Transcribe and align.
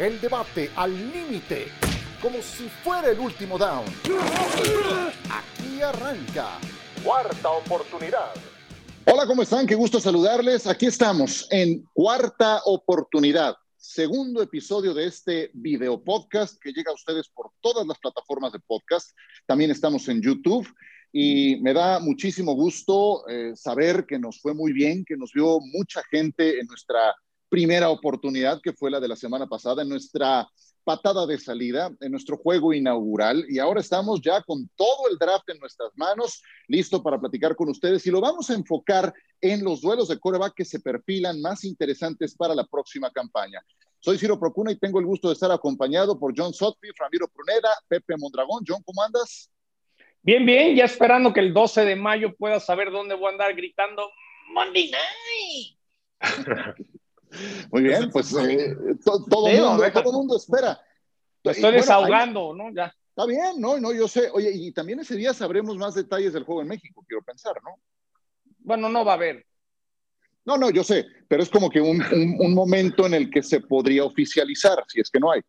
El 0.00 0.18
debate 0.18 0.70
al 0.76 0.94
límite, 1.12 1.66
como 2.22 2.40
si 2.40 2.70
fuera 2.82 3.10
el 3.10 3.20
último 3.20 3.58
down. 3.58 3.84
Aquí 5.30 5.82
arranca. 5.82 6.58
Cuarta 7.04 7.50
oportunidad. 7.50 8.32
Hola, 9.04 9.26
¿cómo 9.26 9.42
están? 9.42 9.66
Qué 9.66 9.74
gusto 9.74 10.00
saludarles. 10.00 10.66
Aquí 10.66 10.86
estamos 10.86 11.46
en 11.50 11.84
Cuarta 11.92 12.62
Oportunidad, 12.64 13.56
segundo 13.76 14.40
episodio 14.40 14.94
de 14.94 15.04
este 15.04 15.50
video 15.52 16.02
podcast 16.02 16.58
que 16.62 16.72
llega 16.72 16.92
a 16.92 16.94
ustedes 16.94 17.28
por 17.28 17.50
todas 17.60 17.86
las 17.86 17.98
plataformas 17.98 18.52
de 18.52 18.60
podcast. 18.60 19.10
También 19.44 19.70
estamos 19.70 20.08
en 20.08 20.22
YouTube 20.22 20.66
y 21.12 21.56
me 21.60 21.74
da 21.74 22.00
muchísimo 22.00 22.54
gusto 22.54 23.28
eh, 23.28 23.52
saber 23.54 24.06
que 24.06 24.18
nos 24.18 24.40
fue 24.40 24.54
muy 24.54 24.72
bien, 24.72 25.04
que 25.04 25.18
nos 25.18 25.30
vio 25.34 25.60
mucha 25.60 26.00
gente 26.10 26.58
en 26.58 26.66
nuestra 26.68 27.14
primera 27.50 27.90
oportunidad, 27.90 28.62
que 28.62 28.72
fue 28.72 28.90
la 28.90 29.00
de 29.00 29.08
la 29.08 29.16
semana 29.16 29.46
pasada, 29.46 29.82
en 29.82 29.88
nuestra 29.90 30.48
patada 30.84 31.26
de 31.26 31.38
salida, 31.38 31.90
en 32.00 32.12
nuestro 32.12 32.38
juego 32.38 32.72
inaugural. 32.72 33.44
Y 33.48 33.58
ahora 33.58 33.80
estamos 33.80 34.20
ya 34.22 34.40
con 34.42 34.68
todo 34.76 35.08
el 35.10 35.18
draft 35.18 35.48
en 35.50 35.58
nuestras 35.58 35.90
manos, 35.96 36.42
listo 36.68 37.02
para 37.02 37.20
platicar 37.20 37.54
con 37.54 37.68
ustedes. 37.68 38.06
Y 38.06 38.10
lo 38.10 38.20
vamos 38.20 38.48
a 38.48 38.54
enfocar 38.54 39.12
en 39.40 39.62
los 39.62 39.82
duelos 39.82 40.08
de 40.08 40.18
coreback 40.18 40.54
que 40.54 40.64
se 40.64 40.80
perfilan 40.80 41.40
más 41.42 41.64
interesantes 41.64 42.34
para 42.34 42.54
la 42.54 42.64
próxima 42.64 43.10
campaña. 43.10 43.60
Soy 43.98 44.16
Ciro 44.16 44.38
Procuna 44.38 44.72
y 44.72 44.78
tengo 44.78 44.98
el 44.98 45.04
gusto 45.04 45.28
de 45.28 45.34
estar 45.34 45.50
acompañado 45.50 46.18
por 46.18 46.32
John 46.34 46.54
Sotby, 46.54 46.88
Ramiro 46.98 47.28
Pruneda, 47.28 47.68
Pepe 47.86 48.14
Mondragón. 48.16 48.64
John, 48.66 48.82
¿cómo 48.82 49.02
andas? 49.02 49.50
Bien, 50.22 50.44
bien, 50.46 50.74
ya 50.76 50.84
esperando 50.84 51.32
que 51.32 51.40
el 51.40 51.52
12 51.52 51.84
de 51.84 51.96
mayo 51.96 52.34
pueda 52.36 52.60
saber 52.60 52.90
dónde 52.90 53.14
voy 53.14 53.26
a 53.26 53.32
andar 53.32 53.54
gritando 53.54 54.10
Monday 54.54 54.90
Night. 54.90 55.78
Muy 57.70 57.82
bien, 57.82 58.10
pues 58.10 58.32
eh, 58.34 58.76
todo, 59.04 59.48
el 59.48 59.60
mundo, 59.60 60.12
mundo, 60.12 60.36
espera. 60.36 60.80
Lo 61.42 61.50
estoy 61.50 61.72
desahogando, 61.72 62.54
¿no? 62.54 62.72
Ya. 62.74 62.94
Está 63.08 63.26
bien, 63.26 63.60
no, 63.60 63.78
no, 63.78 63.92
yo 63.92 64.08
sé. 64.08 64.30
Oye, 64.32 64.50
y 64.52 64.72
también 64.72 65.00
ese 65.00 65.16
día 65.16 65.34
sabremos 65.34 65.76
más 65.76 65.94
detalles 65.94 66.32
del 66.32 66.44
juego 66.44 66.62
en 66.62 66.68
México, 66.68 67.04
quiero 67.06 67.22
pensar, 67.22 67.54
¿no? 67.62 67.78
Bueno, 68.58 68.88
no 68.88 69.04
va 69.04 69.12
a 69.12 69.14
haber. 69.16 69.46
No, 70.44 70.56
no, 70.56 70.70
yo 70.70 70.82
sé, 70.82 71.06
pero 71.28 71.42
es 71.42 71.50
como 71.50 71.68
que 71.68 71.80
un, 71.80 72.02
un 72.40 72.54
momento 72.54 73.06
en 73.06 73.14
el 73.14 73.30
que 73.30 73.42
se 73.42 73.60
podría 73.60 74.04
oficializar, 74.04 74.82
si 74.88 75.00
es 75.00 75.10
que 75.10 75.20
no 75.20 75.32
hay. 75.32 75.40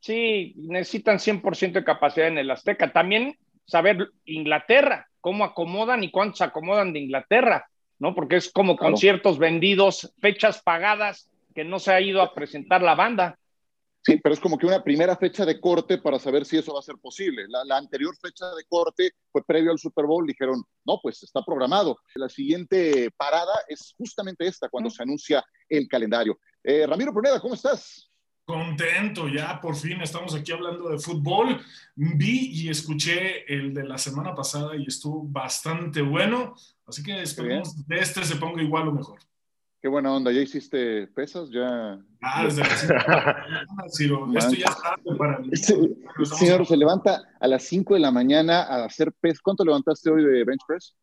Sí, 0.00 0.54
necesitan 0.56 1.18
100% 1.18 1.72
de 1.72 1.84
capacidad 1.84 2.28
en 2.28 2.38
el 2.38 2.50
Azteca. 2.50 2.92
También 2.92 3.36
saber 3.66 4.10
Inglaterra, 4.24 5.08
cómo 5.20 5.44
acomodan 5.44 6.02
y 6.02 6.10
cuántos 6.10 6.40
acomodan 6.40 6.92
de 6.92 7.00
Inglaterra. 7.00 7.68
¿No? 8.00 8.14
Porque 8.14 8.36
es 8.36 8.50
como 8.50 8.76
conciertos 8.76 9.38
vendidos, 9.38 10.12
fechas 10.20 10.60
pagadas 10.62 11.30
que 11.54 11.64
no 11.64 11.78
se 11.78 11.92
ha 11.92 12.00
ido 12.00 12.22
a 12.22 12.34
presentar 12.34 12.82
la 12.82 12.96
banda. 12.96 13.38
Sí, 14.02 14.18
pero 14.22 14.32
es 14.32 14.40
como 14.40 14.56
que 14.56 14.66
una 14.66 14.82
primera 14.82 15.14
fecha 15.14 15.44
de 15.44 15.60
corte 15.60 15.98
para 15.98 16.18
saber 16.18 16.46
si 16.46 16.56
eso 16.56 16.72
va 16.72 16.80
a 16.80 16.82
ser 16.82 16.96
posible. 16.96 17.44
La, 17.48 17.76
anterior 17.76 18.16
fecha 18.16 18.46
de 18.54 18.64
corte 18.66 19.12
fue 19.30 19.44
previo 19.44 19.70
al 19.70 19.78
Super 19.78 20.06
Bowl, 20.06 20.26
dijeron, 20.26 20.64
no, 20.86 20.98
pues 21.02 21.22
está 21.22 21.42
programado. 21.44 21.98
La 22.14 22.30
siguiente 22.30 23.10
parada 23.16 23.52
es 23.68 23.94
justamente 23.98 24.46
esta, 24.46 24.70
cuando 24.70 24.88
se 24.88 25.02
anuncia 25.02 25.44
el 25.68 25.86
calendario. 25.86 26.38
Eh, 26.64 26.86
Ramiro 26.86 27.12
Pruneda, 27.12 27.40
¿cómo 27.40 27.54
estás? 27.54 28.09
Contento, 28.50 29.28
ya 29.28 29.60
por 29.60 29.76
fin 29.76 30.00
estamos 30.00 30.34
aquí 30.34 30.50
hablando 30.50 30.88
de 30.88 30.98
fútbol. 30.98 31.60
Vi 31.94 32.50
y 32.52 32.68
escuché 32.68 33.44
el 33.46 33.72
de 33.72 33.84
la 33.84 33.96
semana 33.96 34.34
pasada 34.34 34.74
y 34.74 34.86
estuvo 34.88 35.22
bastante 35.22 36.02
bueno. 36.02 36.56
Así 36.84 37.00
que 37.00 37.22
esperemos 37.22 37.86
de 37.86 37.98
este 38.00 38.24
se 38.24 38.34
ponga 38.34 38.60
igual 38.60 38.88
o 38.88 38.92
mejor. 38.92 39.20
Qué 39.80 39.86
buena 39.86 40.12
onda, 40.12 40.32
¿ya 40.32 40.40
hiciste 40.40 41.06
pesas? 41.06 41.48
Ya. 41.50 41.96
Ah, 42.20 42.42
desde 42.42 42.62
las 42.62 42.80
5 42.80 42.92
de 42.92 44.32
la 44.32 44.38
Esto 44.38 44.54
ya 44.54 44.66
está 44.66 44.96
para 45.16 45.38
mí. 45.38 45.50
señor, 45.54 46.66
se 46.66 46.76
levanta 46.76 47.22
a 47.38 47.46
las 47.46 47.62
5 47.62 47.94
de 47.94 48.00
la 48.00 48.10
mañana 48.10 48.62
a 48.62 48.84
hacer 48.84 49.12
pesas. 49.20 49.40
¿Cuánto 49.40 49.64
levantaste 49.64 50.10
hoy 50.10 50.24
de 50.24 50.42
bench 50.42 50.62
press? 50.66 50.96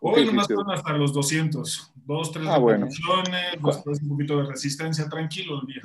Hoy 0.00 0.26
nomás 0.26 0.48
fueron 0.48 0.72
hasta 0.72 0.92
los 0.94 1.12
200. 1.12 1.92
Dos, 2.04 2.32
tres 2.32 2.48
ah, 2.48 2.58
bueno. 2.58 2.88
después 2.88 4.02
un 4.02 4.08
poquito 4.08 4.38
de 4.38 4.46
resistencia. 4.48 5.08
Tranquilo 5.08 5.60
el 5.60 5.66
día. 5.68 5.82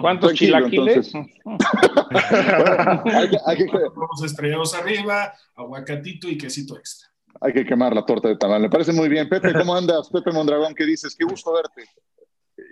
¿Cuántos 0.00 0.34
chilaquiles? 0.34 1.12
Vamos 1.12 1.62
estrellados 4.24 4.74
arriba, 4.74 5.32
aguacatito 5.54 6.28
y 6.28 6.36
quesito 6.36 6.76
extra. 6.76 7.08
Hay 7.40 7.52
que 7.52 7.64
quemar 7.64 7.94
la 7.94 8.04
torta 8.04 8.28
de 8.28 8.36
tamal. 8.36 8.60
Me 8.60 8.68
parece 8.68 8.92
muy 8.92 9.08
bien. 9.08 9.28
Pepe, 9.28 9.52
¿cómo 9.52 9.74
andas? 9.74 10.08
Pepe 10.12 10.32
Mondragón, 10.32 10.74
¿qué 10.74 10.84
dices? 10.84 11.14
Qué 11.16 11.24
gusto 11.24 11.52
verte. 11.52 11.84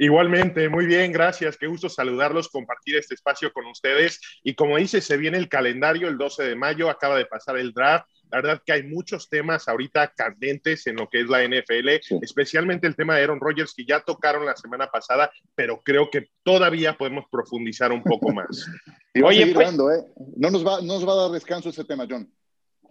Igualmente, 0.00 0.68
muy 0.68 0.86
bien, 0.86 1.12
gracias. 1.12 1.56
Qué 1.56 1.66
gusto 1.66 1.88
saludarlos, 1.88 2.48
compartir 2.48 2.96
este 2.96 3.14
espacio 3.14 3.52
con 3.52 3.66
ustedes. 3.66 4.20
Y 4.42 4.54
como 4.54 4.76
dice, 4.76 5.00
se 5.00 5.16
viene 5.16 5.38
el 5.38 5.48
calendario 5.48 6.08
el 6.08 6.18
12 6.18 6.42
de 6.42 6.56
mayo, 6.56 6.90
acaba 6.90 7.16
de 7.16 7.26
pasar 7.26 7.56
el 7.58 7.72
draft. 7.72 8.06
La 8.30 8.40
verdad 8.40 8.62
que 8.64 8.72
hay 8.72 8.82
muchos 8.82 9.28
temas 9.28 9.68
ahorita 9.68 10.12
candentes 10.14 10.86
en 10.86 10.96
lo 10.96 11.08
que 11.08 11.20
es 11.20 11.28
la 11.28 11.44
NFL, 11.44 11.88
especialmente 12.22 12.86
el 12.86 12.96
tema 12.96 13.16
de 13.16 13.24
Aaron 13.24 13.40
Rodgers 13.40 13.74
que 13.74 13.84
ya 13.84 14.00
tocaron 14.00 14.44
la 14.44 14.56
semana 14.56 14.88
pasada, 14.88 15.30
pero 15.54 15.80
creo 15.82 16.10
que 16.10 16.28
todavía 16.42 16.96
podemos 16.96 17.24
profundizar 17.30 17.92
un 17.92 18.02
poco 18.02 18.32
más. 18.32 18.66
y 19.14 19.22
Oye, 19.22 19.52
pues- 19.52 19.72
¿eh? 19.72 20.04
No 20.36 20.50
nos, 20.50 20.66
va, 20.66 20.80
no 20.80 20.94
nos 20.94 21.08
va 21.08 21.12
a 21.12 21.22
dar 21.22 21.30
descanso 21.30 21.70
ese 21.70 21.84
tema, 21.84 22.06
John 22.08 22.30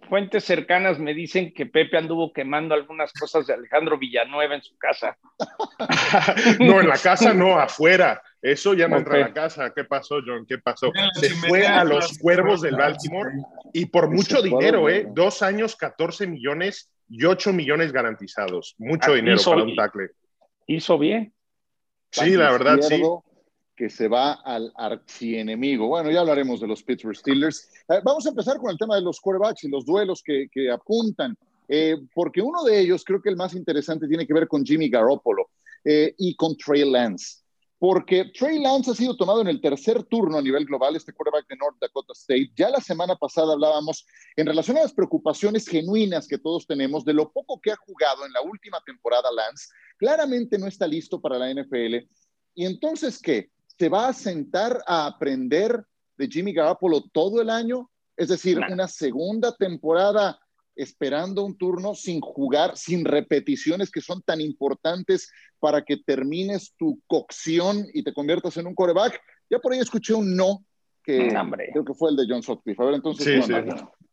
fuentes 0.08 0.44
cercanas 0.44 0.98
me 0.98 1.14
dicen 1.14 1.52
que 1.52 1.66
Pepe 1.66 1.98
anduvo 1.98 2.32
quemando 2.32 2.74
algunas 2.74 3.12
cosas 3.12 3.46
de 3.46 3.54
Alejandro 3.54 3.98
Villanueva 3.98 4.54
en 4.54 4.62
su 4.62 4.76
casa. 4.76 5.16
no, 6.60 6.80
en 6.80 6.88
la 6.88 6.98
casa 6.98 7.34
no, 7.34 7.58
afuera. 7.58 8.22
Eso 8.40 8.74
ya 8.74 8.88
no 8.88 8.98
entra 8.98 9.16
a 9.16 9.18
la 9.18 9.32
casa. 9.32 9.72
¿Qué 9.74 9.84
pasó, 9.84 10.16
John? 10.24 10.46
¿Qué 10.46 10.58
pasó? 10.58 10.92
Se 11.14 11.30
fue 11.30 11.66
a 11.66 11.84
los 11.84 12.18
cuervos 12.18 12.60
del 12.60 12.76
Baltimore 12.76 13.32
y 13.72 13.86
por 13.86 14.08
mucho 14.08 14.40
dinero, 14.42 14.88
¿eh? 14.88 15.08
Dos 15.10 15.42
años, 15.42 15.74
14 15.76 16.26
millones 16.26 16.90
y 17.08 17.24
8 17.24 17.52
millones 17.52 17.92
garantizados. 17.92 18.74
Mucho 18.78 19.12
ah, 19.12 19.14
dinero 19.16 19.40
para 19.44 19.62
un 19.62 19.74
tackle. 19.74 20.10
Hizo 20.66 20.98
bien. 20.98 21.32
Sí, 22.10 22.30
la 22.36 22.52
verdad, 22.52 22.80
sí 22.80 23.02
que 23.78 23.88
se 23.88 24.08
va 24.08 24.32
al 24.32 24.72
archienemigo. 24.74 25.86
Bueno, 25.86 26.10
ya 26.10 26.20
hablaremos 26.20 26.60
de 26.60 26.66
los 26.66 26.82
Pittsburgh 26.82 27.16
Steelers. 27.16 27.70
Eh, 27.88 28.00
vamos 28.02 28.26
a 28.26 28.30
empezar 28.30 28.58
con 28.58 28.72
el 28.72 28.76
tema 28.76 28.96
de 28.96 29.02
los 29.02 29.20
quarterbacks 29.20 29.62
y 29.62 29.68
los 29.68 29.86
duelos 29.86 30.20
que, 30.20 30.48
apuntan, 30.68 31.36
eh, 31.68 31.96
porque 32.12 32.42
uno 32.42 32.64
de 32.64 32.80
ellos, 32.80 33.04
creo 33.04 33.22
que 33.22 33.28
el 33.28 33.36
más 33.36 33.54
interesante, 33.54 34.08
tiene 34.08 34.26
que 34.26 34.34
ver 34.34 34.48
con 34.48 34.64
Jimmy 34.64 34.88
Garoppolo 34.88 35.50
eh, 35.84 36.12
y 36.18 36.34
con 36.34 36.56
Trey 36.56 36.90
Lance. 36.90 37.44
Porque 37.78 38.32
Trey 38.36 38.60
Lance 38.60 38.90
ha 38.90 38.94
sido 38.94 39.16
tomado 39.16 39.40
en 39.40 39.46
el 39.46 39.60
tercer 39.60 40.02
turno 40.04 40.38
a 40.38 40.42
nivel 40.42 40.64
global, 40.64 40.96
este 40.96 41.12
quarterback 41.12 41.46
de 41.48 41.56
North 41.56 41.76
Dakota 41.80 42.12
State. 42.12 42.50
Ya 42.56 42.70
la 42.70 42.80
semana 42.80 43.14
pasada 43.14 43.52
hablábamos 43.52 44.04
en 44.34 44.46
relación 44.46 44.78
a 44.78 44.82
las 44.82 44.92
preocupaciones 44.92 45.68
genuinas 45.68 46.26
que 46.26 46.38
todos 46.38 46.66
tenemos 46.66 47.04
de 47.04 47.14
lo 47.14 47.30
poco 47.30 47.60
que 47.60 47.70
ha 47.70 47.76
jugado 47.76 48.26
en 48.26 48.32
la 48.32 48.42
última 48.42 48.80
temporada 48.84 49.30
Lance. 49.30 49.68
Claramente 49.96 50.58
no 50.58 50.66
está 50.66 50.88
listo 50.88 51.20
para 51.20 51.38
la 51.38 51.52
NFL. 51.52 52.08
¿Y 52.54 52.66
entonces 52.66 53.20
qué? 53.22 53.50
¿Se 53.66 53.88
va 53.88 54.08
a 54.08 54.12
sentar 54.12 54.82
a 54.86 55.06
aprender 55.06 55.84
de 56.16 56.26
Jimmy 56.26 56.52
Garoppolo 56.52 57.04
todo 57.12 57.40
el 57.40 57.48
año? 57.48 57.88
Es 58.16 58.28
decir, 58.28 58.58
una 58.58 58.88
segunda 58.88 59.54
temporada 59.54 60.40
esperando 60.78 61.44
un 61.44 61.58
turno 61.58 61.94
sin 61.94 62.20
jugar, 62.20 62.76
sin 62.76 63.04
repeticiones 63.04 63.90
que 63.90 64.00
son 64.00 64.22
tan 64.22 64.40
importantes 64.40 65.30
para 65.58 65.84
que 65.84 65.96
termines 65.96 66.72
tu 66.78 67.02
cocción 67.08 67.84
y 67.92 68.04
te 68.04 68.14
conviertas 68.14 68.56
en 68.56 68.68
un 68.68 68.76
coreback. 68.76 69.20
Ya 69.50 69.58
por 69.58 69.72
ahí 69.72 69.80
escuché 69.80 70.14
un 70.14 70.36
no, 70.36 70.64
que 71.02 71.28
creo 71.72 71.84
que 71.84 71.94
fue 71.94 72.10
el 72.10 72.16
de 72.16 72.26
John 72.28 72.42
Sutcliffe. 72.42 72.80
A 72.80 72.86
ver, 72.86 72.94
entonces, 72.94 73.44
sí, 73.44 73.52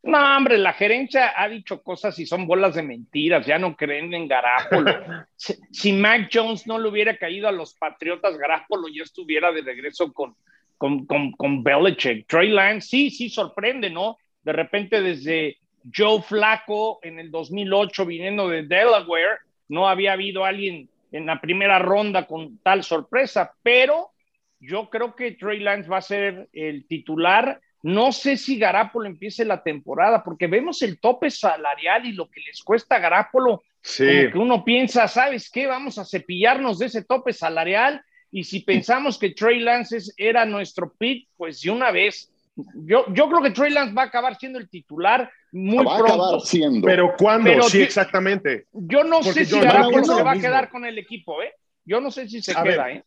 No, 0.01 0.37
hombre, 0.37 0.57
la 0.57 0.73
gerencia 0.73 1.33
ha 1.35 1.47
dicho 1.47 1.83
cosas 1.83 2.17
y 2.17 2.25
son 2.25 2.47
bolas 2.47 2.73
de 2.73 2.81
mentiras, 2.81 3.45
ya 3.45 3.59
no 3.59 3.75
creen 3.75 4.11
en 4.13 4.27
Garápolo. 4.27 4.91
si, 5.35 5.93
Mac 5.93 6.29
Jones 6.33 6.65
no 6.65 6.79
le 6.79 6.89
hubiera 6.89 7.15
caído 7.17 7.47
a 7.47 7.51
los 7.51 7.75
Patriotas, 7.75 8.37
Garápolo 8.37 8.87
ya 8.87 9.03
estuviera 9.03 9.51
de 9.51 9.61
regreso 9.61 10.11
con, 10.13 10.35
con, 10.77 11.05
con, 11.05 11.31
con 11.33 11.63
Belichick. 11.63 12.27
Trey 12.27 12.49
Lance, 12.49 12.87
sí, 12.87 13.11
sí, 13.11 13.29
sorprende, 13.29 13.91
¿no? 13.91 14.17
De 14.41 14.53
repente 14.53 15.01
desde 15.01 15.57
Joe 15.93 16.21
Flaco 16.21 16.99
en 17.03 17.19
el 17.19 17.31
2008 17.31 18.05
viniendo 18.05 18.49
de 18.49 18.63
Delaware, 18.63 19.39
no 19.69 19.87
había 19.87 20.13
habido 20.13 20.45
alguien 20.45 20.89
en 21.11 21.25
la 21.25 21.39
primera 21.39 21.79
ronda 21.79 22.27
con 22.27 22.57
tal 22.59 22.83
sorpresa, 22.83 23.53
pero 23.63 24.11
yo 24.59 24.89
creo 24.89 25.15
que 25.15 25.31
Trey 25.31 25.59
Lance 25.59 25.89
va 25.89 25.97
a 25.97 26.01
ser 26.01 26.49
el 26.53 26.85
titular 26.87 27.61
no 27.85 28.11
sé 28.11 28.35
si 28.35 28.57
Garápolo 28.57 29.05
empiece 29.05 29.45
la 29.45 29.61
temporada, 29.61 30.23
porque 30.23 30.47
vemos 30.47 30.81
el 30.81 30.99
tope 30.99 31.29
salarial 31.29 32.07
y 32.07 32.13
lo 32.13 32.27
que 32.31 32.41
les 32.41 32.63
cuesta 32.63 32.95
a 32.95 32.99
Garápolo. 32.99 33.61
Sí. 33.79 34.31
que 34.31 34.39
uno 34.39 34.65
piensa, 34.65 35.07
¿sabes 35.07 35.51
qué? 35.51 35.67
Vamos 35.67 35.99
a 35.99 36.05
cepillarnos 36.05 36.79
de 36.79 36.87
ese 36.87 37.03
tope 37.03 37.31
salarial. 37.31 38.01
Y 38.31 38.43
si 38.43 38.61
pensamos 38.61 39.19
que 39.19 39.35
Trey 39.35 39.59
Lance 39.59 39.99
era 40.17 40.47
nuestro 40.47 40.95
pick, 40.97 41.29
pues 41.37 41.61
de 41.61 41.69
una 41.69 41.91
vez. 41.91 42.33
Yo, 42.73 43.05
yo 43.13 43.29
creo 43.29 43.43
que 43.43 43.51
Trey 43.51 43.71
Lance 43.71 43.93
va 43.93 44.01
a 44.01 44.07
acabar 44.07 44.35
siendo 44.35 44.57
el 44.57 44.67
titular 44.67 45.31
muy 45.55 45.85
va 45.85 45.97
pronto. 45.97 46.13
A 46.13 46.15
acabar 46.15 46.41
siendo. 46.41 46.85
Pero 46.85 47.15
¿cuándo? 47.17 47.63
sí, 47.63 47.81
exactamente. 47.81 48.67
Yo 48.73 49.03
no 49.03 49.23
sé 49.23 49.45
si 49.45 49.45
se 49.45 49.65
va 49.65 50.31
a 50.31 50.39
quedar 50.39 50.69
con 50.69 50.85
el 50.85 50.97
equipo, 50.97 51.41
¿eh? 51.41 51.53
Yo 51.85 52.01
no 52.01 52.11
sé 52.11 52.27
si 52.27 52.41
se 52.41 52.53
queda, 52.53 52.91
¿eh? 52.91 53.03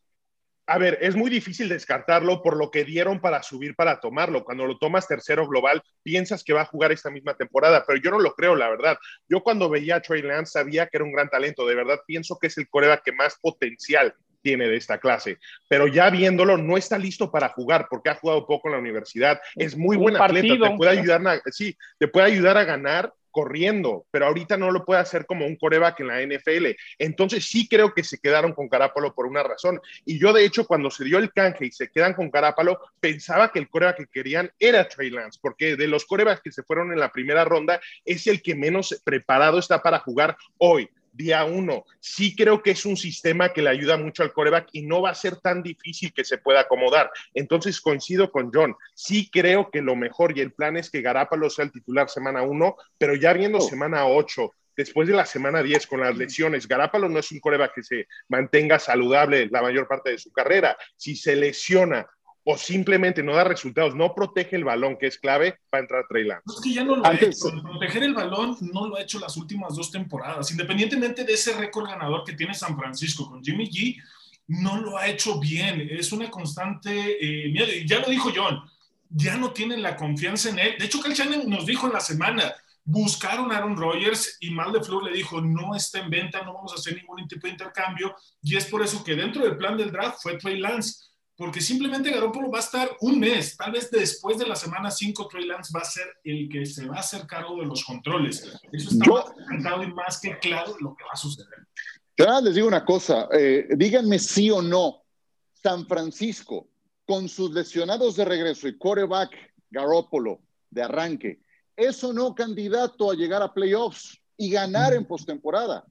a 0.69 0.77
ver, 0.77 0.99
es 1.00 1.17
muy 1.17 1.31
difícil 1.31 1.69
descartarlo 1.69 2.43
por 2.43 2.59
lo 2.59 2.71
que 2.71 2.85
dieron 2.85 3.21
para 3.21 3.43
subir, 3.43 3.75
para 3.75 4.00
tomarlo. 4.00 4.45
Cuando 4.45 4.67
lo 4.67 4.77
tomas 4.77 5.09
tercero 5.09 5.49
global, 5.49 5.83
piensas 6.03 6.45
que 6.45 6.53
va 6.53 6.61
a 6.61 6.67
jugar 6.67 6.93
esta 6.93 7.11
misma 7.11 7.35
temporada, 7.35 7.85
pero 7.87 7.99
yo 7.99 8.11
no 8.11 8.19
lo 8.19 8.35
creo, 8.35 8.55
la 8.55 8.69
verdad. 8.69 8.99
Yo 9.29 9.43
cuando 9.43 9.71
veía 9.71 9.97
a 9.97 10.03
Trey 10.03 10.21
Lance 10.21 10.53
sabía 10.53 10.87
que 10.87 10.99
era 10.99 11.05
un 11.05 11.12
gran 11.12 11.31
talento. 11.31 11.67
De 11.67 11.75
verdad, 11.75 12.00
pienso 12.06 12.39
que 12.39 12.49
es 12.49 12.59
el 12.59 12.69
coreback 12.69 13.03
que 13.03 13.12
más 13.12 13.39
potencial 13.41 14.15
tiene 14.43 14.69
de 14.69 14.76
esta 14.76 14.99
clase, 14.99 15.38
pero 15.69 15.87
ya 15.87 16.11
viéndolo 16.11 16.56
no 16.56 16.76
está 16.76 16.99
listo 16.99 17.31
para 17.31 17.49
jugar 17.50 17.87
porque 17.90 18.11
ha 18.11 18.14
jugado 18.14 18.46
poco 18.46 18.69
en 18.69 18.73
la 18.73 18.81
universidad, 18.81 19.40
es 19.56 19.76
muy 19.76 19.96
buen 19.96 20.17
atleta, 20.17 20.69
te 20.69 20.76
puede 20.76 20.99
ayudar 20.99 21.26
a, 21.26 21.40
sí, 21.50 21.76
te 21.99 22.08
puede 22.08 22.26
ayudar 22.26 22.56
a 22.56 22.64
ganar, 22.64 23.12
corriendo, 23.31 24.05
pero 24.11 24.26
ahorita 24.26 24.56
no 24.56 24.73
lo 24.73 24.85
puede 24.85 25.00
hacer 25.00 25.25
como 25.25 25.46
un 25.46 25.55
coreback 25.55 26.00
en 26.00 26.08
la 26.08 26.20
NFL. 26.20 26.67
Entonces 26.99 27.44
sí 27.44 27.69
creo 27.69 27.94
que 27.94 28.02
se 28.02 28.19
quedaron 28.19 28.52
con 28.52 28.69
Carápalo 28.69 29.14
por 29.14 29.26
una 29.26 29.44
razón. 29.44 29.81
Y 30.05 30.19
yo 30.19 30.32
de 30.32 30.44
hecho 30.44 30.67
cuando 30.67 30.90
se 30.90 31.05
dio 31.05 31.19
el 31.19 31.32
canje 31.32 31.67
y 31.67 31.70
se 31.70 31.88
quedan 31.88 32.14
con 32.14 32.31
Carápalo, 32.31 32.81
pensaba 32.99 33.52
que 33.52 33.61
el 33.61 33.69
coreback 33.69 33.99
que 33.99 34.06
querían 34.06 34.50
era 34.58 34.88
Trey 34.88 35.11
Lance, 35.11 35.38
porque 35.40 35.76
de 35.76 35.87
los 35.87 36.05
corebacks 36.05 36.43
que 36.43 36.50
se 36.50 36.64
fueron 36.64 36.93
en 36.93 36.99
la 36.99 37.12
primera 37.12 37.44
ronda 37.44 37.81
es 38.05 38.26
el 38.26 38.43
que 38.43 38.56
menos 38.56 39.00
preparado 39.05 39.61
está 39.61 39.82
para 39.82 40.00
jugar 40.00 40.37
hoy 40.56 40.90
día 41.19 41.44
uno. 41.44 41.85
Sí 42.00 42.35
creo 42.35 42.62
que 42.62 42.70
es 42.70 42.87
un 42.87 42.97
sistema 42.97 43.53
que 43.53 43.61
le 43.61 43.69
ayuda 43.69 43.99
mucho 43.99 44.23
al 44.23 44.32
coreback 44.32 44.69
y 44.73 44.82
no 44.82 45.03
va 45.03 45.11
a 45.11 45.15
ser 45.15 45.37
tan 45.37 45.62
difícil 45.62 46.15
que 46.15 46.25
se 46.25 46.38
pueda 46.38 46.61
acomodar. 46.61 47.11
Entonces 47.35 47.82
coincido 47.82 48.31
con 48.31 48.50
John. 48.55 48.75
Sí 48.94 49.29
creo 49.31 49.70
que 49.70 49.82
lo 49.82 49.97
mejor 49.97 50.37
y 50.38 50.41
el 50.41 50.53
plan 50.53 50.79
es 50.79 50.91
que 50.91 51.03
Garapalo 51.03 51.50
sea 51.50 51.67
el 51.67 51.73
titular 51.73 52.09
semana 52.09 52.43
uno, 52.43 52.76
pero 52.97 53.15
ya 53.15 53.35
viendo 53.35 53.59
oh. 53.59 53.61
semana 53.61 54.06
ocho, 54.06 54.55
después 54.79 55.09
de 55.09 55.15
la 55.15 55.26
semana 55.26 55.61
10 55.61 55.88
con 55.88 56.00
las 56.00 56.17
lesiones. 56.17 56.69
Garapalo 56.69 57.09
no 57.09 57.19
es 57.19 57.32
un 57.32 57.41
coreback 57.41 57.75
que 57.75 57.82
se 57.82 58.06
mantenga 58.29 58.79
saludable 58.79 59.49
la 59.50 59.61
mayor 59.61 59.88
parte 59.88 60.12
de 60.12 60.19
su 60.19 60.31
carrera. 60.31 60.79
Si 60.97 61.17
se 61.17 61.35
lesiona 61.35 62.06
o 62.50 62.56
simplemente 62.56 63.23
no 63.23 63.35
da 63.35 63.45
resultados, 63.45 63.95
no 63.95 64.15
protege 64.15 64.56
el 64.56 64.65
balón, 64.65 64.97
que 64.97 65.06
es 65.06 65.19
clave 65.19 65.59
para 65.69 65.83
entrar 65.83 66.06
Trey 66.09 66.25
Lance. 66.25 66.45
es 66.47 66.61
que 66.62 66.73
ya 66.73 66.83
no 66.83 66.97
lo 66.97 67.05
ha 67.05 67.12
hecho. 67.12 67.50
Proteger 67.62 68.05
el 68.05 68.15
balón 68.15 68.56
no 68.73 68.89
lo 68.89 68.97
ha 68.97 69.03
hecho 69.03 69.19
las 69.19 69.37
últimas 69.37 69.77
dos 69.77 69.91
temporadas. 69.91 70.50
Independientemente 70.50 71.25
de 71.25 71.35
ese 71.35 71.53
récord 71.53 71.87
ganador 71.87 72.25
que 72.25 72.33
tiene 72.33 72.55
San 72.55 72.75
Francisco 72.79 73.29
con 73.29 73.45
Jimmy 73.45 73.69
G, 73.69 74.03
no 74.47 74.81
lo 74.81 74.97
ha 74.97 75.09
hecho 75.09 75.39
bien. 75.39 75.89
Es 75.91 76.11
una 76.11 76.31
constante 76.31 77.19
eh, 77.21 77.85
Ya 77.87 77.99
lo 77.99 78.09
dijo 78.09 78.33
John, 78.35 78.62
ya 79.11 79.37
no 79.37 79.53
tienen 79.53 79.83
la 79.83 79.95
confianza 79.95 80.49
en 80.49 80.59
él. 80.59 80.77
De 80.79 80.87
hecho, 80.87 81.03
Cal 81.03 81.12
Shannon 81.12 81.50
nos 81.50 81.67
dijo 81.67 81.87
en 81.87 81.93
la 81.93 82.00
semana, 82.00 82.55
buscaron 82.83 83.53
a 83.53 83.59
Aaron 83.59 83.77
Rodgers 83.77 84.39
y 84.41 84.53
Mal 84.53 84.73
de 84.73 84.83
Fleur 84.83 85.05
le 85.05 85.12
dijo, 85.12 85.43
no 85.43 85.77
está 85.77 85.99
en 85.99 86.09
venta, 86.09 86.43
no 86.45 86.55
vamos 86.55 86.73
a 86.73 86.77
hacer 86.77 86.97
ningún 86.97 87.29
tipo 87.29 87.47
de 87.47 87.53
intercambio. 87.53 88.17
Y 88.43 88.56
es 88.56 88.65
por 88.65 88.83
eso 88.83 89.05
que 89.05 89.15
dentro 89.15 89.45
del 89.45 89.59
plan 89.59 89.77
del 89.77 89.93
draft 89.93 90.21
fue 90.23 90.39
Trey 90.39 90.59
Lance 90.59 91.08
porque 91.38 91.61
simplemente 91.61 92.11
Garoppolo 92.11 92.50
va 92.50 92.58
a 92.58 92.62
estar 92.62 92.90
un 93.00 93.20
mes, 93.20 93.56
tal 93.56 93.70
vez 93.70 93.88
después 93.93 94.38
de 94.38 94.46
la 94.46 94.56
semana 94.56 94.90
5, 94.90 95.29
Trey 95.29 95.46
Lance 95.46 95.73
va 95.73 95.82
a 95.82 95.85
ser 95.85 96.05
el 96.25 96.49
que 96.49 96.67
se 96.67 96.85
va 96.85 96.96
a 96.96 97.00
hacer 97.00 97.29
cargo 97.29 97.61
de 97.61 97.67
los 97.67 97.85
controles. 97.85 98.43
Eso 98.73 98.90
está 98.90 99.08
más 99.08 99.87
y 99.87 99.93
más 99.93 100.20
que 100.20 100.37
claro 100.40 100.75
lo 100.81 100.96
que 100.96 101.05
va 101.05 101.11
a 101.12 101.17
suceder. 101.17 101.69
Ya 102.17 102.40
les 102.40 102.56
digo 102.56 102.67
una 102.67 102.85
cosa, 102.85 103.29
eh, 103.32 103.69
díganme 103.76 104.19
sí 104.19 104.50
o 104.50 104.61
no, 104.61 105.05
San 105.52 105.87
Francisco, 105.87 106.67
con 107.06 107.29
sus 107.29 107.52
lesionados 107.52 108.17
de 108.17 108.25
regreso 108.25 108.67
y 108.67 108.76
quarterback 108.76 109.31
Garoppolo 109.70 110.40
de 110.70 110.82
arranque, 110.82 111.40
¿es 111.76 112.02
o 112.02 112.12
no 112.12 112.35
candidato 112.35 113.12
a 113.12 113.14
llegar 113.14 113.43
a 113.43 113.55
playoffs 113.55 114.20
y 114.37 114.50
ganar 114.50 114.93
en 114.93 115.05
postemporada? 115.05 115.87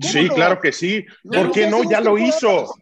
Sí, 0.00 0.28
claro 0.28 0.60
que 0.60 0.72
sí. 0.72 1.04
¿Por 1.22 1.50
qué 1.52 1.68
no? 1.68 1.88
Ya 1.88 2.00
lo 2.00 2.18
hizo. 2.18 2.74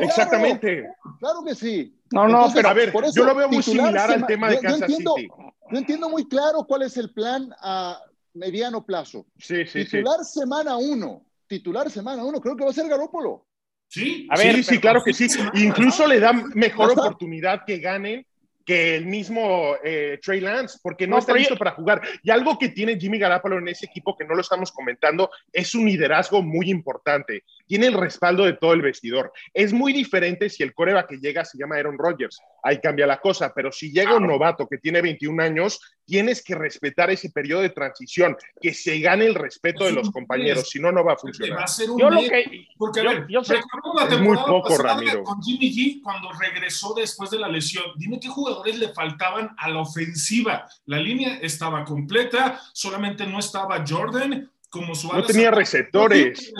Exactamente. 0.00 0.84
Claro 1.18 1.42
que 1.44 1.54
sí. 1.54 1.98
No, 2.10 2.28
no, 2.28 2.50
pero 2.54 2.68
a 2.68 2.74
ver, 2.74 2.92
yo 3.14 3.24
lo 3.24 3.34
veo 3.34 3.48
muy 3.48 3.62
similar 3.62 4.10
al 4.10 4.26
tema 4.26 4.50
de 4.50 4.60
Kansas 4.60 4.82
entiendo, 4.82 5.14
City. 5.16 5.28
Yo 5.70 5.78
entiendo 5.78 6.10
muy 6.10 6.28
claro 6.28 6.64
cuál 6.66 6.82
es 6.82 6.96
el 6.96 7.10
plan 7.10 7.50
a 7.60 7.98
mediano 8.34 8.84
plazo. 8.84 9.26
Sí, 9.38 9.66
sí, 9.66 9.84
titular 9.84 10.24
semana 10.24 10.76
uno, 10.76 11.24
titular 11.46 11.90
semana 11.90 12.24
uno, 12.24 12.40
creo 12.40 12.56
que 12.56 12.64
va 12.64 12.70
a 12.70 12.74
ser 12.74 12.88
Garópolo. 12.88 13.46
Sí, 13.88 14.26
a 14.30 14.38
ver, 14.38 14.56
sí, 14.56 14.62
sí, 14.62 14.78
claro 14.78 15.02
que 15.04 15.12
sí. 15.12 15.26
Incluso 15.54 16.06
le 16.06 16.18
da 16.20 16.32
mejor 16.32 16.92
oportunidad 16.92 17.64
que 17.66 17.78
gane 17.78 18.26
que 18.64 18.96
el 18.96 19.06
mismo 19.06 19.76
eh, 19.82 20.18
Trey 20.22 20.40
Lance, 20.40 20.78
porque 20.82 21.06
no, 21.06 21.18
está 21.18 21.34
listo 21.34 21.56
para 21.56 21.72
jugar. 21.72 22.02
Y 22.22 22.30
algo 22.30 22.58
que 22.58 22.68
tiene 22.68 22.98
Jimmy 22.98 23.18
Garapolo 23.18 23.58
en 23.58 23.68
ese 23.68 23.86
equipo 23.86 24.16
que 24.16 24.24
no 24.24 24.34
lo 24.34 24.40
estamos 24.40 24.72
comentando 24.72 25.30
es 25.52 25.74
un 25.74 25.86
liderazgo 25.86 26.42
muy 26.42 26.70
importante. 26.70 27.44
Tiene 27.66 27.86
el 27.86 27.94
respaldo 27.94 28.44
de 28.44 28.54
todo 28.54 28.72
el 28.72 28.82
vestidor. 28.82 29.32
Es 29.52 29.72
muy 29.72 29.92
diferente 29.92 30.48
si 30.48 30.62
el 30.62 30.74
coreba 30.74 31.06
que 31.06 31.18
llega 31.18 31.44
se 31.44 31.58
llama 31.58 31.76
Aaron 31.76 31.98
Rodgers. 31.98 32.40
Ahí 32.62 32.78
cambia 32.80 33.06
la 33.06 33.20
cosa, 33.20 33.52
pero 33.54 33.72
si 33.72 33.92
llega 33.92 34.16
un 34.16 34.26
novato 34.26 34.68
que 34.68 34.78
tiene 34.78 35.02
21 35.02 35.42
años, 35.42 35.80
tienes 36.04 36.42
que 36.42 36.54
respetar 36.54 37.10
ese 37.10 37.30
periodo 37.30 37.62
de 37.62 37.70
transición, 37.70 38.36
que 38.60 38.74
se 38.74 38.98
gane 39.00 39.26
el 39.26 39.34
respeto 39.34 39.84
de 39.84 39.92
los 39.92 40.10
compañeros, 40.10 40.68
si 40.68 40.80
no, 40.80 40.92
no 40.92 41.04
va 41.04 41.14
a 41.14 41.16
funcionar. 41.16 41.58
Va 41.58 41.64
a 41.64 41.68
ser 41.68 41.90
un 41.90 41.98
yo 41.98 42.10
lo 42.10 42.20
que, 42.20 42.68
porque, 42.76 43.00
a 43.00 43.04
ver, 43.04 43.26
yo 43.28 43.42
sé, 43.44 43.56
es 43.56 44.20
muy 44.20 44.36
poco, 44.36 44.76
Ramiro. 44.78 45.24
Con 45.24 45.42
Jimmy 45.42 45.72
G, 45.72 46.02
cuando 46.02 46.30
regresó 46.32 46.94
después 46.94 47.30
de 47.30 47.38
la 47.38 47.48
lesión, 47.48 47.84
dime 47.96 48.18
qué 48.20 48.28
jugadores 48.28 48.78
le 48.78 48.88
faltaban 48.88 49.54
a 49.58 49.68
la 49.70 49.80
ofensiva. 49.80 50.68
La 50.86 50.98
línea 50.98 51.38
estaba 51.40 51.84
completa, 51.84 52.60
solamente 52.72 53.26
no 53.26 53.38
estaba 53.38 53.84
Jordan, 53.86 54.50
como 54.72 54.94
su 54.94 55.06
No 55.12 55.22
tenía 55.22 55.50
receptores. 55.50 56.50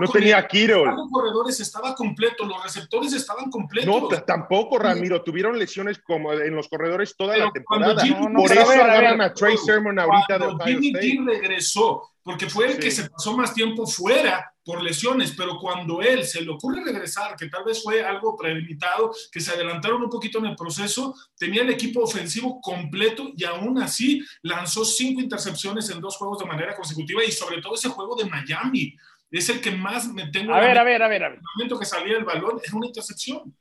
No, 0.00 0.08
tenía 0.08 0.44
Kiro. 0.48 0.86
Los 0.86 1.10
corredores 1.10 1.60
estaba 1.60 1.94
completo, 1.94 2.46
los 2.46 2.62
receptores 2.64 3.12
estaban 3.12 3.50
completos. 3.50 3.86
No, 3.86 4.08
tampoco, 4.08 4.78
Ramiro. 4.78 5.22
Tuvieron 5.22 5.58
lesiones 5.58 5.98
como 5.98 6.32
en 6.32 6.54
los 6.54 6.66
corredores 6.66 7.14
toda 7.14 7.36
la 7.36 7.50
temporada. 7.52 8.02
Por 8.34 8.50
eso 8.50 8.70
agarran 8.70 9.20
a, 9.20 9.34
Trey 9.34 9.58
Sermon 9.58 9.98
ahorita 9.98 10.38
de 10.38 10.64
Jimmy 10.64 10.92
G 10.92 11.26
regresó, 11.26 12.11
porque 12.22 12.48
fue 12.48 12.72
el 12.72 12.78
que 12.78 12.90
se 12.90 13.08
pasó 13.10 13.36
más 13.36 13.52
tiempo 13.52 13.86
fuera 13.86 14.52
por 14.64 14.82
lesiones, 14.82 15.34
pero 15.36 15.58
cuando 15.58 16.00
él 16.00 16.24
se 16.24 16.40
le 16.40 16.50
ocurre 16.50 16.84
regresar, 16.84 17.34
que 17.36 17.48
tal 17.48 17.64
vez 17.64 17.82
fue 17.82 18.04
algo 18.04 18.36
prelimitado, 18.36 19.12
que 19.30 19.40
se 19.40 19.52
adelantaron 19.52 20.02
un 20.02 20.10
poquito 20.10 20.38
en 20.38 20.46
el 20.46 20.56
proceso, 20.56 21.14
tenía 21.36 21.62
el 21.62 21.70
equipo 21.70 22.02
ofensivo 22.02 22.60
completo 22.60 23.32
y 23.36 23.44
aún 23.44 23.82
así 23.82 24.22
lanzó 24.42 24.84
cinco 24.84 25.20
intercepciones 25.20 25.90
en 25.90 26.00
dos 26.00 26.16
juegos 26.16 26.38
de 26.38 26.46
manera 26.46 26.76
consecutiva 26.76 27.24
y 27.24 27.32
sobre 27.32 27.60
todo 27.60 27.74
ese 27.74 27.88
juego 27.88 28.14
de 28.14 28.26
Miami. 28.26 28.94
Es 29.30 29.48
el 29.48 29.60
que 29.60 29.70
más 29.72 30.12
me 30.12 30.28
tengo. 30.28 30.54
A 30.54 30.60
ver, 30.60 30.78
a 30.78 30.84
ver, 30.84 31.02
a 31.02 31.08
ver, 31.08 31.24
a 31.24 31.28
ver. 31.30 31.38
El 31.38 31.44
momento 31.56 31.78
que 31.78 31.86
salía 31.86 32.18
el 32.18 32.24
balón 32.24 32.60
es 32.62 32.72
una 32.72 32.86
intercepción. 32.86 33.54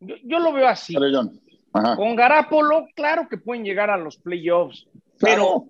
Yo, 0.00 0.38
lo 0.38 0.52
veo 0.52 0.68
así. 0.68 0.94
Con 1.72 2.14
Garapolo, 2.14 2.86
claro 2.94 3.26
que 3.28 3.38
pueden 3.38 3.64
llegar 3.64 3.90
a 3.90 3.96
los 3.96 4.16
playoffs, 4.18 4.86
pero 5.18 5.66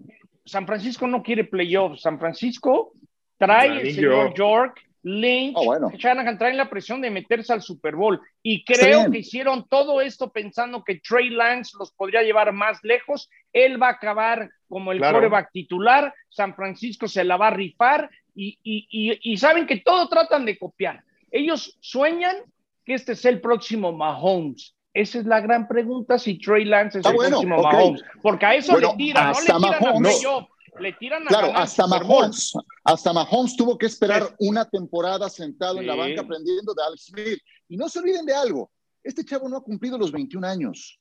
San 0.48 0.66
Francisco 0.66 1.06
no 1.06 1.22
quiere 1.22 1.44
playoffs. 1.44 2.02
San 2.02 2.18
Francisco 2.18 2.92
trae 3.36 3.80
el 3.80 3.94
señor 3.94 4.34
York, 4.34 4.80
Lynch, 5.02 5.54
oh, 5.56 5.64
bueno. 5.64 5.90
Shanahan 5.96 6.38
traen 6.38 6.56
la 6.56 6.68
presión 6.68 7.00
de 7.00 7.10
meterse 7.10 7.52
al 7.52 7.62
Super 7.62 7.94
Bowl 7.94 8.20
y 8.42 8.64
creo 8.64 9.10
que 9.10 9.18
hicieron 9.18 9.68
todo 9.68 10.00
esto 10.00 10.32
pensando 10.32 10.82
que 10.82 11.00
Trey 11.00 11.30
Lance 11.30 11.76
los 11.78 11.92
podría 11.92 12.22
llevar 12.22 12.52
más 12.52 12.78
lejos. 12.82 13.30
Él 13.52 13.80
va 13.80 13.88
a 13.88 13.92
acabar 13.92 14.50
como 14.68 14.92
el 14.92 14.98
quarterback 14.98 15.50
titular, 15.52 16.12
San 16.28 16.54
Francisco 16.54 17.08
se 17.08 17.24
la 17.24 17.36
va 17.36 17.48
a 17.48 17.54
rifar 17.54 18.10
y, 18.34 18.58
y, 18.62 19.18
y, 19.22 19.36
saben 19.36 19.66
que 19.66 19.78
todo 19.78 20.08
tratan 20.08 20.44
de 20.44 20.58
copiar. 20.58 21.02
Ellos 21.30 21.76
sueñan 21.80 22.36
que 22.84 22.94
este 22.94 23.12
es 23.12 23.24
el 23.24 23.40
próximo 23.40 23.92
Mahomes. 23.92 24.76
Esa 24.98 25.20
es 25.20 25.26
la 25.26 25.40
gran 25.40 25.68
pregunta 25.68 26.18
si 26.18 26.40
Trey 26.40 26.64
Lance 26.64 26.98
es 26.98 27.06
el 27.06 27.14
próximo 27.14 27.62
Mahomes, 27.62 28.02
porque 28.20 28.46
a 28.46 28.56
eso 28.56 28.76
le 28.80 28.88
tiran, 28.96 29.32
no 29.32 29.38
le 29.38 29.46
tiran 29.46 29.60
Mahomes, 29.60 30.24
a 30.26 30.80
le 30.80 30.92
tiran 30.94 31.22
a 31.22 31.26
Claro, 31.26 31.52
hasta 31.54 31.86
Mahomes, 31.86 32.52
hasta 32.82 33.12
Mahomes 33.12 33.56
tuvo 33.56 33.78
que 33.78 33.86
esperar 33.86 34.34
una 34.40 34.64
temporada 34.64 35.28
sentado 35.28 35.78
en 35.78 35.86
la 35.86 35.94
banca 35.94 36.22
aprendiendo 36.22 36.74
de 36.74 36.82
Alex 36.82 37.04
Smith. 37.04 37.38
Y 37.68 37.76
no 37.76 37.88
se 37.88 38.00
olviden 38.00 38.26
de 38.26 38.34
algo, 38.34 38.72
este 39.04 39.24
chavo 39.24 39.48
no 39.48 39.58
ha 39.58 39.62
cumplido 39.62 39.96
los 39.96 40.10
21 40.10 40.44
años. 40.44 40.98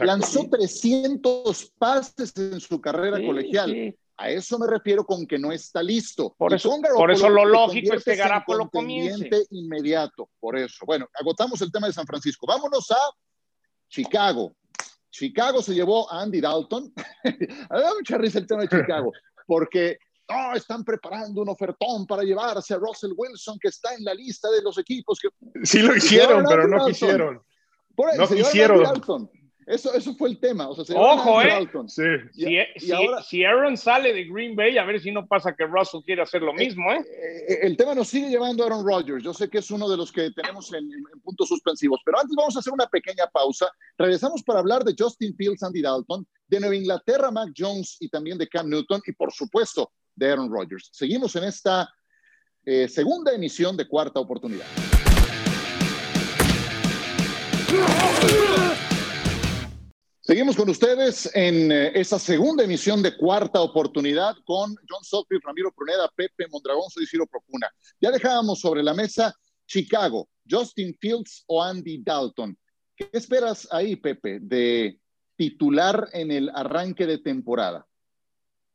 Lanzó 0.00 0.46
300 0.50 1.72
pases 1.78 2.36
en 2.36 2.60
su 2.60 2.82
carrera 2.82 3.16
colegial. 3.24 3.96
A 4.22 4.30
eso 4.30 4.56
me 4.56 4.68
refiero 4.68 5.04
con 5.04 5.26
que 5.26 5.36
no 5.36 5.50
está 5.50 5.82
listo. 5.82 6.32
Por, 6.38 6.54
eso, 6.54 6.70
por 6.94 7.10
eso 7.10 7.28
lo 7.28 7.44
lógico 7.44 7.94
es 7.94 8.04
que 8.04 8.14
Garapolo 8.14 8.70
comience. 8.70 9.46
inmediato, 9.50 10.30
por 10.38 10.56
eso. 10.56 10.86
Bueno, 10.86 11.08
agotamos 11.18 11.60
el 11.60 11.72
tema 11.72 11.88
de 11.88 11.92
San 11.92 12.06
Francisco. 12.06 12.46
Vámonos 12.46 12.88
a 12.92 13.00
Chicago. 13.88 14.54
Chicago 15.10 15.60
se 15.60 15.74
llevó 15.74 16.08
a 16.08 16.22
Andy 16.22 16.40
Dalton. 16.40 16.92
a 17.70 17.80
da 17.80 17.94
mucha 17.94 18.16
risa 18.16 18.38
el 18.38 18.46
tema 18.46 18.62
de 18.62 18.68
Chicago, 18.68 19.10
porque 19.46 19.98
oh, 20.28 20.52
están 20.54 20.84
preparando 20.84 21.42
un 21.42 21.48
ofertón 21.48 22.06
para 22.06 22.22
llevarse 22.22 22.74
a 22.74 22.78
Russell 22.78 23.14
Wilson, 23.16 23.58
que 23.60 23.70
está 23.70 23.92
en 23.92 24.04
la 24.04 24.14
lista 24.14 24.48
de 24.52 24.62
los 24.62 24.78
equipos 24.78 25.18
que. 25.18 25.30
Sí 25.66 25.80
lo 25.80 25.96
hicieron, 25.96 26.44
pero 26.48 26.68
no 26.68 26.86
quisieron. 26.86 27.42
no 28.16 28.28
quisieron. 28.28 29.28
Eso, 29.66 29.94
eso 29.94 30.14
fue 30.14 30.30
el 30.30 30.38
tema. 30.38 30.68
O 30.68 30.84
sea, 30.84 30.96
Ojo, 30.98 31.42
¿eh? 31.42 31.68
Sí. 31.86 32.02
si, 33.28 33.44
Aaron 33.44 33.76
sale 33.76 34.12
de 34.12 34.24
Green 34.24 34.56
Bay, 34.56 34.76
a 34.78 34.84
ver 34.84 35.00
si 35.00 35.10
no 35.10 35.26
pasa 35.26 35.54
que 35.54 35.66
Russell 35.66 36.00
quiere 36.04 36.22
hacer 36.22 36.42
lo 36.42 36.52
eh, 36.52 36.56
mismo, 36.56 36.92
¿eh? 36.92 37.04
¿eh? 37.48 37.58
El 37.62 37.76
tema 37.76 37.94
nos 37.94 38.08
sigue 38.08 38.28
llevando 38.28 38.64
a 38.64 38.66
Aaron 38.66 38.84
Rodgers. 38.84 39.22
Yo 39.22 39.32
sé 39.32 39.48
que 39.48 39.58
es 39.58 39.70
uno 39.70 39.88
de 39.88 39.96
los 39.96 40.10
que 40.10 40.30
tenemos 40.32 40.72
en, 40.72 40.90
puntos 41.22 41.48
suspensivos, 41.48 42.00
pero 42.04 42.18
antes 42.18 42.34
vamos 42.36 42.56
a 42.56 42.58
hacer 42.58 42.72
una 42.72 42.86
pequeña 42.86 43.26
pausa. 43.32 43.70
Regresamos 43.96 44.42
para 44.42 44.58
hablar 44.58 44.84
de 44.84 44.94
Justin 44.98 45.34
Fields, 45.36 45.62
Andy 45.62 45.82
Dalton, 45.82 46.26
de 46.48 46.60
Nueva 46.60 46.76
Inglaterra, 46.76 47.30
Mac 47.30 47.50
Jones 47.56 47.96
y 48.00 48.08
también 48.08 48.38
de 48.38 48.48
Cam 48.48 48.68
Newton 48.68 49.00
y, 49.06 49.12
por 49.12 49.32
supuesto, 49.32 49.92
de 50.14 50.30
Aaron 50.30 50.50
Rodgers. 50.50 50.90
Seguimos 50.92 51.36
en 51.36 51.44
esta 51.44 51.88
eh, 52.64 52.88
segunda 52.88 53.32
emisión 53.32 53.76
de 53.76 53.86
Cuarta 53.88 54.20
Oportunidad. 54.20 54.66
Seguimos 60.32 60.56
con 60.56 60.70
ustedes 60.70 61.30
en 61.34 61.70
eh, 61.70 61.92
esa 61.94 62.18
segunda 62.18 62.64
emisión 62.64 63.02
de 63.02 63.14
Cuarta 63.18 63.60
Oportunidad 63.60 64.34
con 64.46 64.74
John 64.88 65.04
Sutcliffe, 65.04 65.44
Ramiro 65.44 65.70
Pruneda, 65.70 66.10
Pepe 66.16 66.46
Mondragón, 66.50 66.88
soy 66.88 67.04
Ciro 67.06 67.26
Procuna. 67.26 67.68
Ya 68.00 68.10
dejábamos 68.10 68.58
sobre 68.58 68.82
la 68.82 68.94
mesa 68.94 69.34
Chicago, 69.66 70.30
Justin 70.50 70.96
Fields 70.98 71.44
o 71.48 71.62
Andy 71.62 72.02
Dalton. 72.02 72.56
¿Qué 72.96 73.10
esperas 73.12 73.68
ahí, 73.70 73.96
Pepe, 73.96 74.38
de 74.40 74.98
titular 75.36 76.08
en 76.14 76.30
el 76.30 76.48
arranque 76.54 77.06
de 77.06 77.18
temporada? 77.18 77.86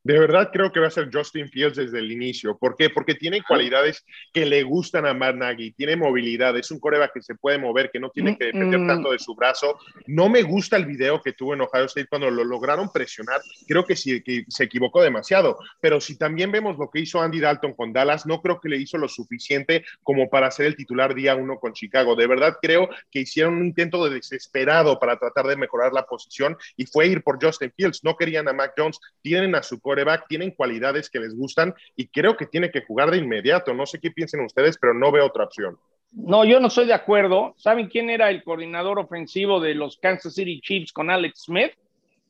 De 0.08 0.18
verdad 0.18 0.52
creo 0.54 0.72
que 0.72 0.80
va 0.80 0.88
a 0.88 0.90
ser 0.90 1.10
Justin 1.12 1.50
Fields 1.50 1.76
desde 1.76 2.00
el 2.00 2.10
inicio. 2.10 2.58
¿Por 2.58 2.78
qué? 2.78 2.90
Porque 2.90 3.14
tiene 3.14 3.44
cualidades 3.44 4.06
que 4.32 4.46
le 4.46 4.64
gustan 4.64 5.06
a 5.06 5.14
Matt 5.14 5.36
Nagy, 5.36 5.74
tiene 5.74 5.98
movilidad, 5.98 6.56
es 6.56 6.72
un 6.72 6.80
coreback 6.80 7.16
que 7.16 7.22
se 7.22 7.36
puede 7.36 7.58
mover, 7.58 7.92
que 7.92 8.00
no 8.00 8.10
tiene 8.10 8.38
que 8.38 8.46
depender 8.46 8.80
mm. 8.80 8.88
tanto 8.88 9.12
de 9.12 9.20
su 9.20 9.36
brazo. 9.36 9.78
No 10.06 10.30
me 10.30 10.44
gusta 10.44 10.78
el 10.78 10.86
video 10.86 11.22
que 11.22 11.34
tuvo 11.34 11.56
en 11.56 11.60
Ohio 11.60 11.84
State 11.88 12.08
cuando 12.08 12.32
lo 12.32 12.46
lograron 12.46 12.90
presionar. 12.90 13.42
Creo 13.68 13.84
que 13.84 13.98
sí 13.98 14.24
que 14.24 14.46
se 14.48 14.64
equivocó 14.64 15.02
demasiado. 15.02 15.58
Pero 15.82 16.00
si 16.00 16.18
también 16.18 16.54
vemos 16.54 16.78
lo 16.78 16.90
que 16.90 17.02
hizo 17.02 17.22
Andy 17.22 17.42
Dalton 17.42 17.74
con 17.74 17.92
Dallas, 17.92 18.26
no 18.26 18.42
creo 18.42 18.62
que 18.62 18.70
le 18.70 18.78
hizo 18.78 18.98
lo 18.98 19.10
suficiente 19.10 19.84
como 20.04 20.30
para 20.30 20.52
ser 20.52 20.68
el 20.68 20.78
titular 20.78 21.16
día 21.16 21.36
uno 21.36 21.60
con 21.60 21.74
Chicago. 21.74 22.16
De 22.16 22.28
verdad 22.28 22.60
creo 22.62 22.88
que 23.12 23.20
hicieron 23.20 23.56
un 23.56 23.66
intento 23.66 24.08
de 24.08 24.16
desesperado 24.16 25.00
para 25.00 25.20
tratar 25.20 25.48
de 25.48 25.58
mejorar 25.58 25.92
la 25.92 26.06
posición 26.06 26.56
y 26.78 26.86
fue 26.86 27.08
ir 27.08 27.24
por 27.24 27.44
Justin 27.44 27.74
Fields. 27.76 28.06
No 28.06 28.16
querían 28.16 28.48
a 28.48 28.54
Mac 28.54 28.72
Jones, 28.78 29.02
tienen 29.22 29.54
a 29.54 29.62
su 29.62 29.82
coreback 29.98 30.27
tienen 30.27 30.51
cualidades 30.51 31.10
que 31.10 31.20
les 31.20 31.36
gustan 31.36 31.74
y 31.96 32.08
creo 32.08 32.38
que 32.38 32.46
tiene 32.46 32.70
que 32.70 32.82
jugar 32.82 33.10
de 33.10 33.18
inmediato. 33.18 33.74
No 33.74 33.86
sé 33.86 34.00
qué 34.00 34.12
piensen 34.12 34.42
ustedes, 34.42 34.77
pero 34.77 34.94
no 34.94 35.12
veo 35.12 35.25
otra 35.25 35.46
opción. 35.46 35.77
No, 36.12 36.46
yo 36.46 36.60
no 36.60 36.68
estoy 36.68 36.86
de 36.86 36.94
acuerdo. 36.94 37.54
¿Saben 37.58 37.88
quién 37.88 38.10
era 38.10 38.30
el 38.30 38.44
coordinador 38.44 39.00
ofensivo 39.00 39.60
de 39.60 39.74
los 39.74 39.98
Kansas 39.98 40.36
City 40.36 40.62
Chiefs 40.62 40.94
con 40.94 41.10
Alex 41.10 41.44
Smith? 41.46 41.72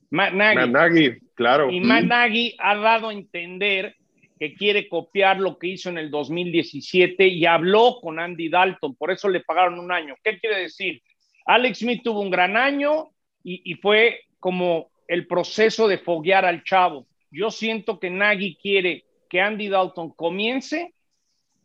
Matt 0.10 0.34
Nagy. 0.34 0.56
Matt 0.56 0.70
Nagy, 0.70 1.20
claro. 1.36 1.70
Y 1.70 1.82
Matt 1.82 2.06
Nagy 2.06 2.56
ha 2.60 2.76
dado 2.76 3.10
a 3.10 3.14
entender 3.14 3.96
que 4.40 4.54
quiere 4.56 4.88
copiar 4.88 5.40
lo 5.40 5.58
que 5.58 5.68
hizo 5.68 5.90
en 5.90 5.98
el 5.98 6.10
2017 6.10 7.28
y 7.28 7.46
habló 7.46 7.98
con 8.02 8.20
Andy 8.20 8.50
Dalton, 8.50 8.96
por 8.96 9.12
eso 9.12 9.28
le 9.28 9.42
pagaron 9.42 9.80
un 9.80 9.92
año. 9.92 10.16
¿Qué 10.24 10.40
quiere 10.40 10.62
decir? 10.62 11.02
Alex 11.46 11.80
Smith 11.80 12.02
tuvo 12.04 12.22
un 12.22 12.30
gran 12.30 12.56
año 12.56 13.10
y, 13.44 13.62
y 13.72 13.76
fue 13.76 14.22
como 14.40 14.92
el 15.08 15.26
proceso 15.26 15.88
de 15.88 15.98
foguear 15.98 16.46
al 16.46 16.64
chavo. 16.64 17.08
Yo 17.32 17.52
siento 17.52 18.00
que 18.00 18.10
Nagy 18.10 18.58
quiere 18.62 19.06
que 19.30 19.42
Andy 19.42 19.68
Dalton 19.70 20.12
comience 20.12 20.94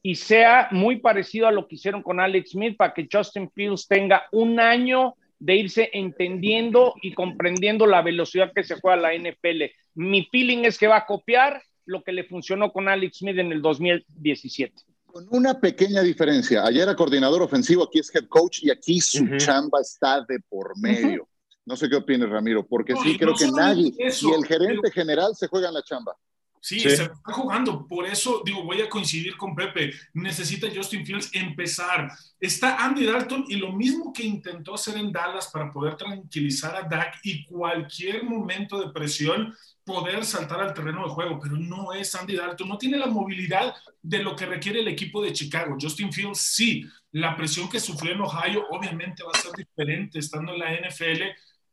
y 0.02 0.16
sea 0.16 0.68
muy 0.72 0.96
parecido 0.96 1.46
a 1.46 1.52
lo 1.52 1.68
que 1.68 1.76
hicieron 1.76 2.02
con 2.02 2.18
Alex 2.18 2.50
Smith 2.50 2.76
para 2.76 2.92
que 2.92 3.08
Justin 3.10 3.50
Fields 3.50 3.86
tenga 3.86 4.24
un 4.32 4.58
año 4.58 5.14
de 5.38 5.56
irse 5.56 5.90
entendiendo 5.92 6.94
y 7.02 7.14
comprendiendo 7.14 7.86
la 7.86 8.02
velocidad 8.02 8.52
que 8.54 8.64
se 8.64 8.80
juega 8.80 8.96
la 8.96 9.14
NFL. 9.14 9.62
Mi 9.94 10.28
feeling 10.30 10.64
es 10.64 10.78
que 10.78 10.86
va 10.86 10.98
a 10.98 11.06
copiar 11.06 11.62
lo 11.84 12.02
que 12.02 12.12
le 12.12 12.24
funcionó 12.24 12.72
con 12.72 12.88
Alex 12.88 13.18
Smith 13.18 13.38
en 13.38 13.52
el 13.52 13.62
2017. 13.62 14.74
Con 15.06 15.26
una 15.30 15.60
pequeña 15.60 16.00
diferencia. 16.00 16.64
Ayer 16.64 16.82
era 16.82 16.96
coordinador 16.96 17.42
ofensivo, 17.42 17.84
aquí 17.84 17.98
es 17.98 18.14
head 18.14 18.26
coach 18.28 18.62
y 18.62 18.70
aquí 18.70 19.00
su 19.00 19.36
chamba 19.36 19.80
está 19.80 20.24
de 20.26 20.38
por 20.48 20.78
medio. 20.78 21.28
No 21.64 21.76
sé 21.76 21.88
qué 21.88 21.96
opines, 21.96 22.28
Ramiro, 22.28 22.66
porque 22.66 22.94
sí 23.02 23.16
creo 23.16 23.34
que 23.34 23.50
nadie 23.50 23.92
y 23.96 24.32
el 24.32 24.44
gerente 24.44 24.90
general 24.90 25.34
se 25.36 25.46
juegan 25.46 25.74
la 25.74 25.82
chamba. 25.82 26.16
Sí, 26.64 26.78
se 26.78 26.92
está 26.92 27.32
jugando. 27.32 27.88
Por 27.88 28.06
eso, 28.06 28.40
digo, 28.44 28.62
voy 28.62 28.80
a 28.80 28.88
coincidir 28.88 29.36
con 29.36 29.52
Pepe. 29.52 29.92
Necesita 30.14 30.68
Justin 30.72 31.04
Fields 31.04 31.30
empezar. 31.34 32.08
Está 32.38 32.84
Andy 32.84 33.04
Dalton 33.04 33.46
y 33.48 33.56
lo 33.56 33.72
mismo 33.72 34.12
que 34.12 34.22
intentó 34.22 34.74
hacer 34.74 34.96
en 34.96 35.10
Dallas 35.10 35.50
para 35.52 35.72
poder 35.72 35.96
tranquilizar 35.96 36.76
a 36.76 36.88
Dak 36.88 37.18
y 37.24 37.44
cualquier 37.46 38.22
momento 38.22 38.80
de 38.80 38.92
presión 38.92 39.52
poder 39.84 40.24
saltar 40.24 40.60
al 40.60 40.72
terreno 40.72 41.02
de 41.02 41.10
juego, 41.10 41.40
pero 41.42 41.56
no 41.56 41.92
es 41.92 42.14
Andy 42.14 42.36
Dalton, 42.36 42.68
no 42.68 42.78
tiene 42.78 42.98
la 42.98 43.06
movilidad 43.06 43.74
de 44.00 44.22
lo 44.22 44.36
que 44.36 44.46
requiere 44.46 44.80
el 44.80 44.88
equipo 44.88 45.20
de 45.20 45.32
Chicago. 45.32 45.76
Justin 45.80 46.12
Fields 46.12 46.38
sí, 46.38 46.86
la 47.10 47.36
presión 47.36 47.68
que 47.68 47.80
sufrió 47.80 48.12
en 48.12 48.20
Ohio 48.20 48.66
obviamente 48.70 49.24
va 49.24 49.32
a 49.34 49.40
ser 49.40 49.52
diferente 49.52 50.20
estando 50.20 50.52
en 50.52 50.60
la 50.60 50.72
NFL, 50.74 51.22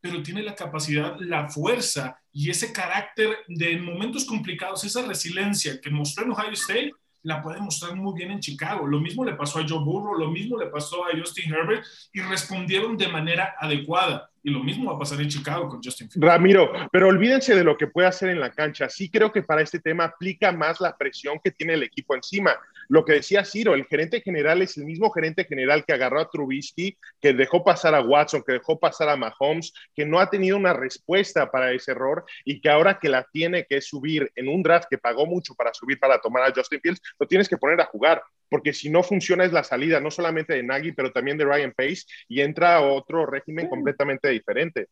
pero 0.02 0.24
tiene 0.24 0.44
la 0.44 0.56
capacidad, 0.56 1.16
la 1.20 1.50
fuerza 1.50 2.20
y 2.32 2.50
ese 2.50 2.72
carácter 2.72 3.38
de 3.48 3.74
en 3.74 3.84
momentos 3.84 4.26
complicados, 4.26 4.84
esa 4.84 5.06
resiliencia 5.06 5.80
que 5.82 5.90
mostró 5.90 6.26
en 6.26 6.32
Ohio 6.32 6.54
State, 6.54 6.92
la 7.24 7.42
puede 7.42 7.60
mostrar 7.60 7.96
muy 7.96 8.14
bien 8.18 8.32
en 8.32 8.40
Chicago. 8.40 8.88
Lo 8.88 9.00
mismo 9.00 9.26
le 9.26 9.36
pasó 9.36 9.60
a 9.60 9.66
Joe 9.68 9.84
Burrow, 9.84 10.18
lo 10.18 10.32
mismo 10.32 10.58
le 10.58 10.68
pasó 10.68 11.06
a 11.06 11.18
Justin 11.18 11.54
Herbert 11.54 11.86
y 12.14 12.22
respondieron 12.22 12.98
de 12.98 13.10
manera 13.10 13.56
adecuada. 13.60 14.30
Y 14.44 14.52
lo 14.52 14.64
mismo 14.64 14.90
va 14.90 14.96
a 14.96 15.00
pasar 15.00 15.20
en 15.22 15.28
Chicago 15.28 15.68
con 15.68 15.82
Justin 15.84 16.10
Fields. 16.10 16.26
Ramiro, 16.26 16.72
pero 16.92 17.08
olvídense 17.08 17.56
de 17.56 17.64
lo 17.64 17.78
que 17.78 17.88
puede 17.88 18.08
hacer 18.08 18.30
en 18.30 18.40
la 18.40 18.52
cancha. 18.52 18.90
Sí 18.90 19.10
creo 19.10 19.32
que 19.32 19.44
para 19.44 19.62
este 19.62 19.80
tema 19.80 20.06
aplica 20.06 20.52
más 20.52 20.80
la 20.80 20.96
presión 20.98 21.40
que 21.44 21.52
tiene 21.52 21.74
el 21.74 21.84
equipo 21.84 22.16
encima. 22.16 22.56
Lo 22.88 23.06
que 23.06 23.14
decía 23.14 23.46
Ciro, 23.46 23.76
el 23.76 23.86
gerente 23.86 24.22
general 24.22 24.62
es 24.62 24.78
el 24.78 24.86
mismo 24.86 25.12
gerente 25.12 25.46
general 25.46 25.86
que 25.86 25.94
agarró 25.94 26.22
a 26.22 26.30
Trubisky, 26.30 26.98
que 27.22 27.34
dejó 27.34 27.64
pasar 27.64 27.94
a 27.94 28.02
Watson, 28.02 28.44
que 28.46 28.54
dejó 28.54 28.80
pasar 28.80 29.10
a 29.10 29.16
Mahomes, 29.16 29.74
que 29.94 30.06
no 30.06 30.20
ha 30.20 30.30
tenido 30.30 30.58
una 30.58 30.74
respuesta 30.74 31.52
para 31.52 31.72
ese 31.72 31.92
error 31.92 32.26
y 32.46 32.60
que 32.62 32.70
ahora 32.70 32.98
que 32.98 33.10
la 33.10 33.28
tiene 33.32 33.66
que 33.66 33.82
subir 33.82 34.32
en 34.36 34.48
un 34.48 34.64
draft 34.64 34.88
que 34.90 34.98
pagó 34.98 35.26
mucho 35.26 35.54
para 35.54 35.74
subir 35.74 36.00
para 36.00 36.20
tomar 36.20 36.44
a 36.44 36.54
Justin 36.54 36.82
Fields, 36.82 37.02
lo 37.20 37.28
tienes 37.28 37.48
que 37.48 37.58
poner 37.58 37.80
a 37.80 37.86
jugar 37.86 38.24
porque 38.50 38.74
si 38.74 38.90
no 38.90 39.04
funciona 39.04 39.46
es 39.46 39.54
la 39.54 39.64
salida 39.64 40.00
no 40.00 40.12
solamente 40.12 40.54
de 40.54 40.64
Nagy, 40.64 40.92
pero 40.92 41.12
también 41.12 41.38
de 41.38 41.46
Ryan 41.46 41.74
Pace 41.76 42.04
y 42.28 42.42
entra 42.42 42.82
otro 42.82 43.26
régimen 43.26 43.68
completamente 43.68 44.30
diferente. 44.30 44.88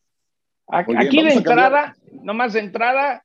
Aquí 0.68 1.24
de 1.24 1.34
entrada, 1.34 1.96
nomás 2.12 2.54
de 2.54 2.60
entrada, 2.60 3.24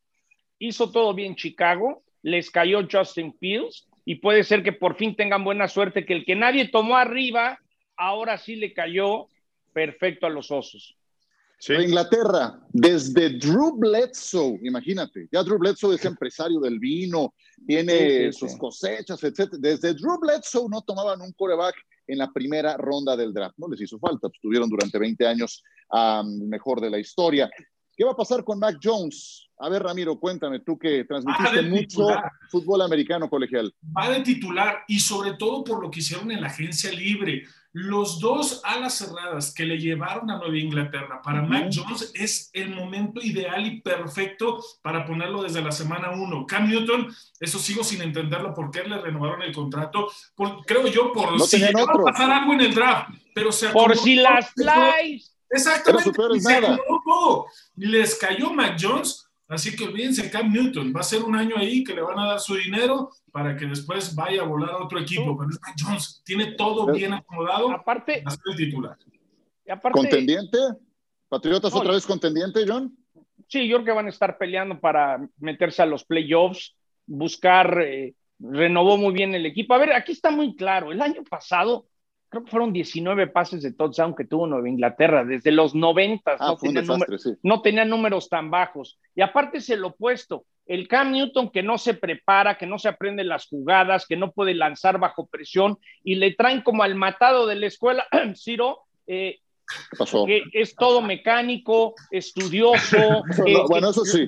hizo 0.59 0.91
todo 0.91 1.13
bien 1.13 1.35
Chicago, 1.35 2.03
les 2.23 2.51
cayó 2.51 2.87
Justin 2.91 3.35
Fields 3.39 3.89
y 4.05 4.17
puede 4.17 4.45
ser 4.45 4.63
que 4.63 4.73
por 4.73 4.97
fin 4.97 5.15
tengan 5.17 5.45
buena 5.45 5.69
suerte 5.69 6.07
que 6.07 6.15
el 6.15 6.25
que 6.25 6.37
nadie 6.37 6.69
tomó 6.69 6.97
arriba, 6.97 7.59
ahora 7.97 8.39
sí 8.39 8.57
le 8.57 8.73
cayó 8.73 9.27
perfecto 9.73 10.27
a 10.27 10.31
los 10.31 10.51
osos. 10.51 10.97
Inglaterra, 11.69 12.59
desde 12.71 13.39
Drew 13.39 13.77
Bledsoe, 13.77 14.59
imagínate, 14.63 15.29
ya 15.31 15.45
Drew 15.45 15.59
Bledsoe 15.59 15.95
es 15.95 16.05
empresario 16.05 16.59
del 16.59 16.81
vino, 16.81 17.35
tiene 17.67 18.33
sus 18.33 18.57
cosechas, 18.57 19.23
etc. 19.23 19.53
Desde 19.59 19.95
Drew 19.95 20.19
Bledsoe 20.19 20.69
no 20.69 20.83
tomaban 20.83 21.21
un 21.21 21.33
coreback 21.33 21.77
en 22.09 22.19
la 22.19 22.33
primera 22.33 22.77
ronda 22.77 23.17
del 23.17 23.33
draft. 23.33 23.57
No 23.59 23.69
les 23.69 23.81
hizo 23.81 23.99
falta, 23.99 24.27
estuvieron 24.27 24.69
durante 24.69 24.99
20 24.99 25.25
años 25.27 25.63
mejor 26.25 26.81
de 26.81 26.91
la 26.91 26.99
historia. 26.99 27.49
¿Qué 27.95 28.05
va 28.05 28.13
a 28.13 28.17
pasar 28.17 28.43
con 28.43 28.59
Mac 28.59 28.79
Jones? 28.83 29.49
A 29.59 29.69
ver, 29.69 29.83
Ramiro, 29.83 30.19
cuéntame, 30.19 30.61
tú 30.61 30.77
que 30.77 31.05
transmitiste 31.05 31.63
mucho 31.63 32.09
fútbol 32.51 32.83
americano 32.83 33.29
colegial. 33.31 33.73
Va 33.97 34.11
de 34.11 34.21
titular 34.23 34.79
y 34.89 34.99
sobre 34.99 35.35
todo 35.35 35.63
por 35.63 35.81
lo 35.81 35.91
que 35.91 36.01
hicieron 36.01 36.31
en 36.33 36.41
la 36.41 36.49
agencia 36.49 36.91
libre. 36.91 37.45
Los 37.73 38.21
dos 38.21 38.61
alas 38.65 38.99
cerradas 38.99 39.55
que 39.55 39.65
le 39.65 39.79
llevaron 39.79 40.31
a 40.31 40.37
Nueva 40.37 40.59
Inglaterra 40.59 41.23
para 41.23 41.43
Mac 41.43 41.71
Jones 41.73 42.11
es 42.15 42.51
el 42.53 42.75
momento 42.75 43.21
ideal 43.23 43.67
y 43.67 43.81
perfecto 43.81 44.63
para 44.83 45.07
ponerlo 45.07 45.43
desde 45.43 45.63
la 45.63 45.73
semana 45.73 46.11
uno. 46.11 46.47
Cam 46.47 46.69
Newton, 46.69 47.09
eso 47.41 47.59
sigo 47.59 47.83
sin 47.83 48.03
entenderlo, 48.03 48.53
por 48.53 48.71
qué 48.71 48.85
le 48.85 49.01
renovaron 49.01 49.43
el 49.43 49.55
contrato. 49.55 50.09
creo 50.67 50.87
yo, 50.89 51.13
por 51.13 51.41
si 51.41 51.61
va 51.63 51.83
a 51.83 52.13
pasar 52.13 52.31
algo 52.31 52.53
en 52.53 52.61
el 52.61 52.75
draft, 52.75 53.11
pero 53.35 53.51
se 53.51 53.69
Por 53.71 53.97
si 53.97 54.17
las 54.17 54.51
flies 54.51 55.33
Exactamente. 55.53 56.11
Y 57.77 57.87
les 57.87 58.15
cayó 58.15 58.53
Mac 58.53 58.77
Jones. 58.81 59.29
Así 59.53 59.77
que 59.77 59.85
olvídense 59.85 60.31
Cam 60.31 60.51
Newton. 60.51 60.95
Va 60.97 61.01
a 61.01 61.05
ser 61.05 61.23
un 61.23 61.37
año 61.37 61.57
ahí 61.59 61.85
que 61.85 61.95
le 61.95 62.01
van 62.01 62.19
a 62.19 62.27
dar 62.27 62.41
su 62.41 62.55
dinero 62.55 63.11
para 63.31 63.55
que 63.55 63.67
después 63.67 64.15
vaya 64.15 64.41
a 64.41 64.47
volar 64.47 64.71
a 64.71 64.85
otro 64.85 64.99
equipo. 64.99 65.37
Pero 65.37 65.51
Mac 65.51 65.77
Jones. 65.79 66.23
Tiene 66.25 66.53
todo 66.53 66.91
bien 66.91 67.13
acomodado. 67.13 67.71
Aparte, 67.71 68.25
el 68.25 68.57
titular. 68.57 68.97
¿Contendiente? 69.93 70.59
¿Patriotas 71.29 71.75
otra 71.75 71.93
vez 71.93 72.07
contendiente, 72.07 72.65
John? 72.67 72.97
Sí, 73.49 73.69
yo 73.69 73.77
creo 73.77 73.85
que 73.85 73.93
van 73.93 74.07
a 74.07 74.11
estar 74.11 74.39
peleando 74.39 74.81
para 74.81 75.29
meterse 75.39 75.83
a 75.83 75.87
los 75.87 76.05
playoffs, 76.05 76.75
buscar, 77.07 77.83
eh, 77.83 78.15
renovó 78.39 78.97
muy 78.97 79.13
bien 79.13 79.35
el 79.35 79.45
equipo. 79.45 79.75
A 79.75 79.79
ver, 79.79 79.93
aquí 79.93 80.13
está 80.13 80.31
muy 80.31 80.57
claro, 80.57 80.93
el 80.93 81.03
año 81.03 81.23
pasado 81.25 81.87
creo 82.33 82.45
que 82.45 82.51
fueron 82.51 82.73
19 82.73 83.27
pases 83.27 83.63
de 83.63 83.75
touchdown 83.75 84.15
que 84.15 84.25
tuvo 84.25 84.47
Nueva 84.47 84.67
Inglaterra 84.67 85.23
desde 85.23 85.53
los 85.53 85.75
90. 85.75 86.37
Ah, 86.41 86.57
no, 87.43 87.61
tenía 87.61 87.85
números 87.85 88.31
tan 88.31 88.51
bajos. 88.51 88.99
Y 89.15 89.21
aparte 89.21 89.59
es 89.59 89.69
el 89.69 89.85
opuesto. 89.85 90.47
El 90.65 90.89
Cam 90.89 91.13
Newton 91.13 91.51
que 91.51 91.63
no 91.63 91.77
se 91.77 91.93
prepara, 91.93 92.57
que 92.57 92.67
no 92.67 92.79
se 92.79 92.89
aprende 92.89 93.23
las 93.23 93.49
jugadas, 93.49 94.07
que 94.07 94.17
no 94.17 94.33
puede 94.33 94.55
lanzar 94.55 94.99
bajo 94.99 95.27
presión 95.27 95.79
y 96.03 96.15
le 96.15 96.33
traen 96.33 96.63
como 96.63 96.83
al 96.83 96.95
matado 96.95 97.47
de 97.47 97.57
la 97.57 97.67
escuela, 97.67 98.07
Ciro, 98.35 98.79
eh, 99.07 99.41
que 100.27 100.43
es 100.55 100.75
todo 100.75 101.03
mecánico, 101.03 101.95
estudioso. 102.11 103.25
bueno, 103.69 103.91
eso 103.91 104.07
sí. 104.07 104.27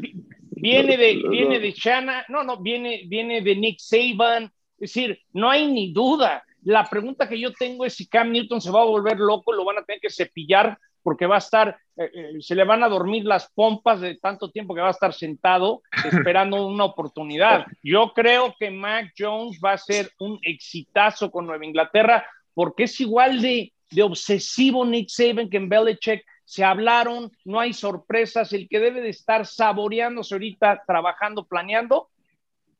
Viene 0.51 0.99
de, 0.99 1.23
viene 1.31 1.59
de 1.59 1.73
Shana, 1.73 2.27
no, 2.29 2.45
no, 2.45 2.59
viene, 2.59 3.05
viene 3.07 3.41
de 3.41 3.57
Nick 3.57 3.79
Saban. 3.79 4.53
Es 4.75 4.93
decir, 4.93 5.19
no 5.33 5.49
hay 5.49 5.73
ni 5.73 5.91
duda. 5.95 6.45
La 6.65 6.85
pregunta 6.85 7.29
que 7.29 7.39
yo 7.39 7.53
tengo 7.53 7.85
es 7.85 7.95
si 7.95 8.09
Cam 8.09 8.33
Newton 8.33 8.61
se 8.61 8.71
va 8.71 8.81
a 8.81 8.87
volver 8.87 9.19
loco, 9.19 9.53
lo 9.53 9.65
van 9.65 9.79
a 9.79 9.85
tener 9.85 10.01
que 10.01 10.11
cepillar 10.11 10.79
porque 11.03 11.27
va 11.27 11.35
a 11.35 11.39
estar, 11.39 11.79
eh, 11.97 12.11
eh, 12.15 12.33
se 12.41 12.55
le 12.55 12.65
van 12.65 12.83
a 12.83 12.89
dormir 12.89 13.25
las 13.27 13.51
pompas 13.55 14.01
de 14.01 14.17
tanto 14.17 14.51
tiempo 14.51 14.75
que 14.75 14.81
va 14.81 14.89
a 14.89 14.93
estar 14.93 15.13
sentado 15.13 15.83
esperando 16.11 16.67
una 16.67 16.85
oportunidad. 16.85 17.67
Yo 17.83 18.13
creo 18.15 18.55
que 18.59 18.71
Mac 18.71 19.13
Jones 19.17 19.61
va 19.63 19.73
a 19.73 19.79
ser 19.79 20.11
un 20.19 20.39
exitazo 20.43 21.31
con 21.31 21.47
Nueva 21.47 21.67
Inglaterra 21.67 22.27
porque 22.55 22.85
es 22.85 22.99
igual 23.01 23.43
de, 23.43 23.73
de 23.91 24.03
obsesivo 24.03 24.87
Nick 24.87 25.11
Saban 25.11 25.51
que 25.51 25.59
en 25.59 25.69
Belichick. 25.69 26.25
Se 26.47 26.63
hablaron, 26.63 27.31
no 27.47 27.59
hay 27.59 27.73
sorpresas. 27.73 28.53
El 28.53 28.69
que 28.69 28.79
debe 28.79 29.01
de 29.01 29.09
estar 29.09 29.47
saboreándose 29.47 30.35
ahorita, 30.35 30.83
trabajando, 30.87 31.47
planeando, 31.47 32.11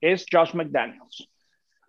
es 0.03 0.27
Josh 0.31 0.53
McDaniels. 0.53 1.31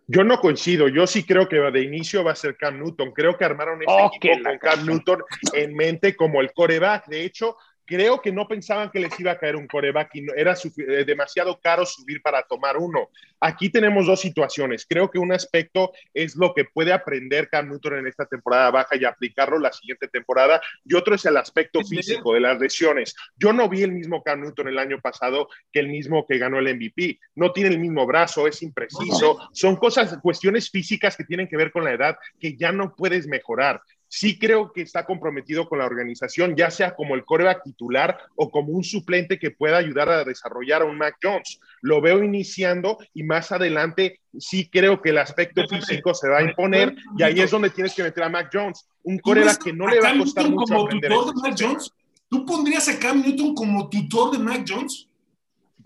Yo 0.08 0.22
no 0.22 0.38
coincido, 0.38 0.88
yo 0.88 1.06
sí 1.06 1.24
creo 1.24 1.48
que 1.48 1.56
de 1.56 1.82
inicio 1.82 2.22
va 2.22 2.32
a 2.32 2.36
ser 2.36 2.56
Cam 2.56 2.78
Newton. 2.78 3.10
Creo 3.12 3.36
que 3.36 3.44
armaron 3.44 3.82
ese 3.82 4.04
equipo 4.04 4.42
con 4.42 4.58
Cam 4.58 4.86
Newton 4.86 5.22
en 5.52 5.74
mente 5.74 6.14
como 6.14 6.40
el 6.40 6.52
coreback. 6.52 7.06
De 7.08 7.24
hecho, 7.24 7.56
creo 7.86 8.20
que 8.20 8.32
no 8.32 8.48
pensaban 8.48 8.90
que 8.90 9.00
les 9.00 9.18
iba 9.18 9.32
a 9.32 9.38
caer 9.38 9.56
un 9.56 9.66
coreback 9.66 10.10
y 10.14 10.26
era 10.36 10.54
eh, 10.54 11.04
demasiado 11.04 11.58
caro 11.60 11.86
subir 11.86 12.20
para 12.20 12.42
tomar 12.42 12.76
uno. 12.76 13.10
Aquí 13.40 13.70
tenemos 13.70 14.06
dos 14.06 14.20
situaciones. 14.20 14.86
Creo 14.88 15.10
que 15.10 15.18
un 15.18 15.32
aspecto 15.32 15.92
es 16.12 16.36
lo 16.36 16.52
que 16.52 16.64
puede 16.64 16.92
aprender 16.92 17.48
Cam 17.48 17.68
Newton 17.68 17.98
en 17.98 18.06
esta 18.06 18.26
temporada 18.26 18.70
baja 18.70 18.96
y 18.96 19.04
aplicarlo 19.04 19.58
la 19.58 19.72
siguiente 19.72 20.08
temporada, 20.08 20.60
y 20.84 20.94
otro 20.94 21.14
es 21.14 21.24
el 21.26 21.36
aspecto 21.36 21.82
físico 21.84 22.34
de 22.34 22.40
las 22.40 22.58
lesiones. 22.58 23.14
Yo 23.36 23.52
no 23.52 23.68
vi 23.68 23.82
el 23.82 23.92
mismo 23.92 24.22
Cam 24.22 24.40
Newton 24.40 24.68
el 24.68 24.78
año 24.78 25.00
pasado 25.00 25.48
que 25.72 25.80
el 25.80 25.88
mismo 25.88 26.26
que 26.26 26.38
ganó 26.38 26.58
el 26.58 26.74
MVP. 26.74 27.20
No 27.36 27.52
tiene 27.52 27.70
el 27.70 27.78
mismo 27.78 28.06
brazo, 28.06 28.46
es 28.46 28.62
impreciso. 28.62 29.48
Son 29.52 29.76
cosas, 29.76 30.18
cuestiones 30.22 30.70
físicas 30.70 31.16
que 31.16 31.24
tienen 31.24 31.48
que 31.48 31.56
ver 31.56 31.70
con 31.70 31.84
la 31.84 31.92
edad 31.92 32.16
que 32.40 32.56
ya 32.56 32.72
no 32.72 32.94
puedes 32.94 33.26
mejorar 33.26 33.80
sí 34.08 34.38
creo 34.38 34.72
que 34.72 34.82
está 34.82 35.04
comprometido 35.04 35.68
con 35.68 35.78
la 35.78 35.86
organización, 35.86 36.56
ya 36.56 36.70
sea 36.70 36.94
como 36.94 37.14
el 37.14 37.24
coreback 37.24 37.62
titular 37.64 38.18
o 38.34 38.50
como 38.50 38.72
un 38.72 38.84
suplente 38.84 39.38
que 39.38 39.50
pueda 39.50 39.78
ayudar 39.78 40.08
a 40.08 40.24
desarrollar 40.24 40.82
a 40.82 40.86
un 40.86 40.98
Mac 40.98 41.16
Jones. 41.22 41.60
Lo 41.82 42.00
veo 42.00 42.22
iniciando 42.22 42.98
y 43.14 43.22
más 43.22 43.52
adelante 43.52 44.20
sí 44.38 44.68
creo 44.68 45.00
que 45.00 45.10
el 45.10 45.18
aspecto 45.18 45.66
físico 45.68 46.14
se 46.14 46.28
va 46.28 46.38
a 46.38 46.42
imponer 46.42 46.94
y 47.18 47.22
ahí 47.22 47.40
es 47.40 47.50
donde 47.50 47.70
tienes 47.70 47.94
que 47.94 48.02
meter 48.02 48.22
a 48.22 48.28
Mac 48.28 48.50
Jones, 48.52 48.88
un 49.02 49.18
coreback 49.18 49.64
que 49.64 49.72
no 49.72 49.86
le 49.86 50.00
va 50.00 50.10
a 50.10 50.18
costar 50.18 50.50
mucho 50.50 50.74
como 50.74 50.88
Tutor 50.88 51.34
de 51.34 51.40
Mac 51.40 51.56
Jones? 51.58 51.92
¿Tú 52.28 52.44
pondrías 52.44 52.88
a 52.88 52.98
Cam 52.98 53.22
Newton 53.22 53.54
como 53.54 53.88
tutor 53.88 54.32
de 54.32 54.38
Mac 54.38 54.64
Jones? 54.66 55.08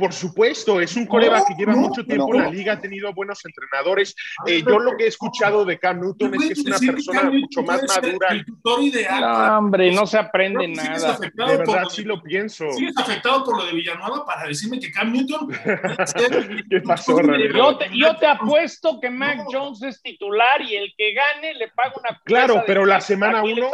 Por 0.00 0.14
supuesto, 0.14 0.80
es 0.80 0.96
un 0.96 1.04
coreback 1.04 1.48
que 1.48 1.54
lleva 1.54 1.76
mucho 1.76 2.02
tiempo 2.06 2.34
en 2.34 2.40
la 2.40 2.50
liga, 2.50 2.72
ha 2.72 2.80
tenido 2.80 3.12
buenos 3.12 3.44
entrenadores. 3.44 4.16
Eh, 4.46 4.62
yo 4.66 4.78
lo 4.78 4.96
que 4.96 5.04
he 5.04 5.08
escuchado 5.08 5.66
de 5.66 5.78
Cam 5.78 6.00
Newton 6.00 6.34
es 6.36 6.46
que 6.46 6.52
es 6.54 6.64
una 6.64 6.78
persona 6.78 7.30
mucho 7.30 7.62
más 7.62 7.82
madura. 7.86 8.28
El 8.30 8.46
tutor 8.46 8.82
ideal. 8.82 9.20
No, 9.20 9.58
hombre, 9.58 9.92
no 9.92 10.06
se 10.06 10.16
aprende 10.16 10.68
nada. 10.68 11.18
De 11.18 11.30
verdad, 11.36 11.84
sí 11.90 12.04
lo 12.04 12.22
pienso. 12.22 12.72
Sigues 12.72 12.96
afectado 12.96 13.44
por 13.44 13.58
lo 13.58 13.66
de 13.66 13.72
Villanueva 13.72 14.24
para 14.24 14.46
decirme 14.46 14.80
que 14.80 14.90
Cam 14.90 15.12
Newton. 15.12 15.48
¿Qué 16.70 16.80
pasó, 16.80 17.20
yo 17.20 17.76
te, 17.76 17.90
yo 17.94 18.16
te 18.16 18.26
apuesto 18.26 18.98
que 19.00 19.10
Mac 19.10 19.44
Jones 19.52 19.82
es 19.82 20.00
titular 20.00 20.62
y 20.62 20.76
el 20.76 20.94
que 20.96 21.12
gane 21.12 21.54
le 21.54 21.68
paga 21.68 21.92
una. 21.98 22.20
Claro, 22.24 22.62
pero 22.66 22.86
la 22.86 23.02
semana 23.02 23.42
uno. 23.42 23.70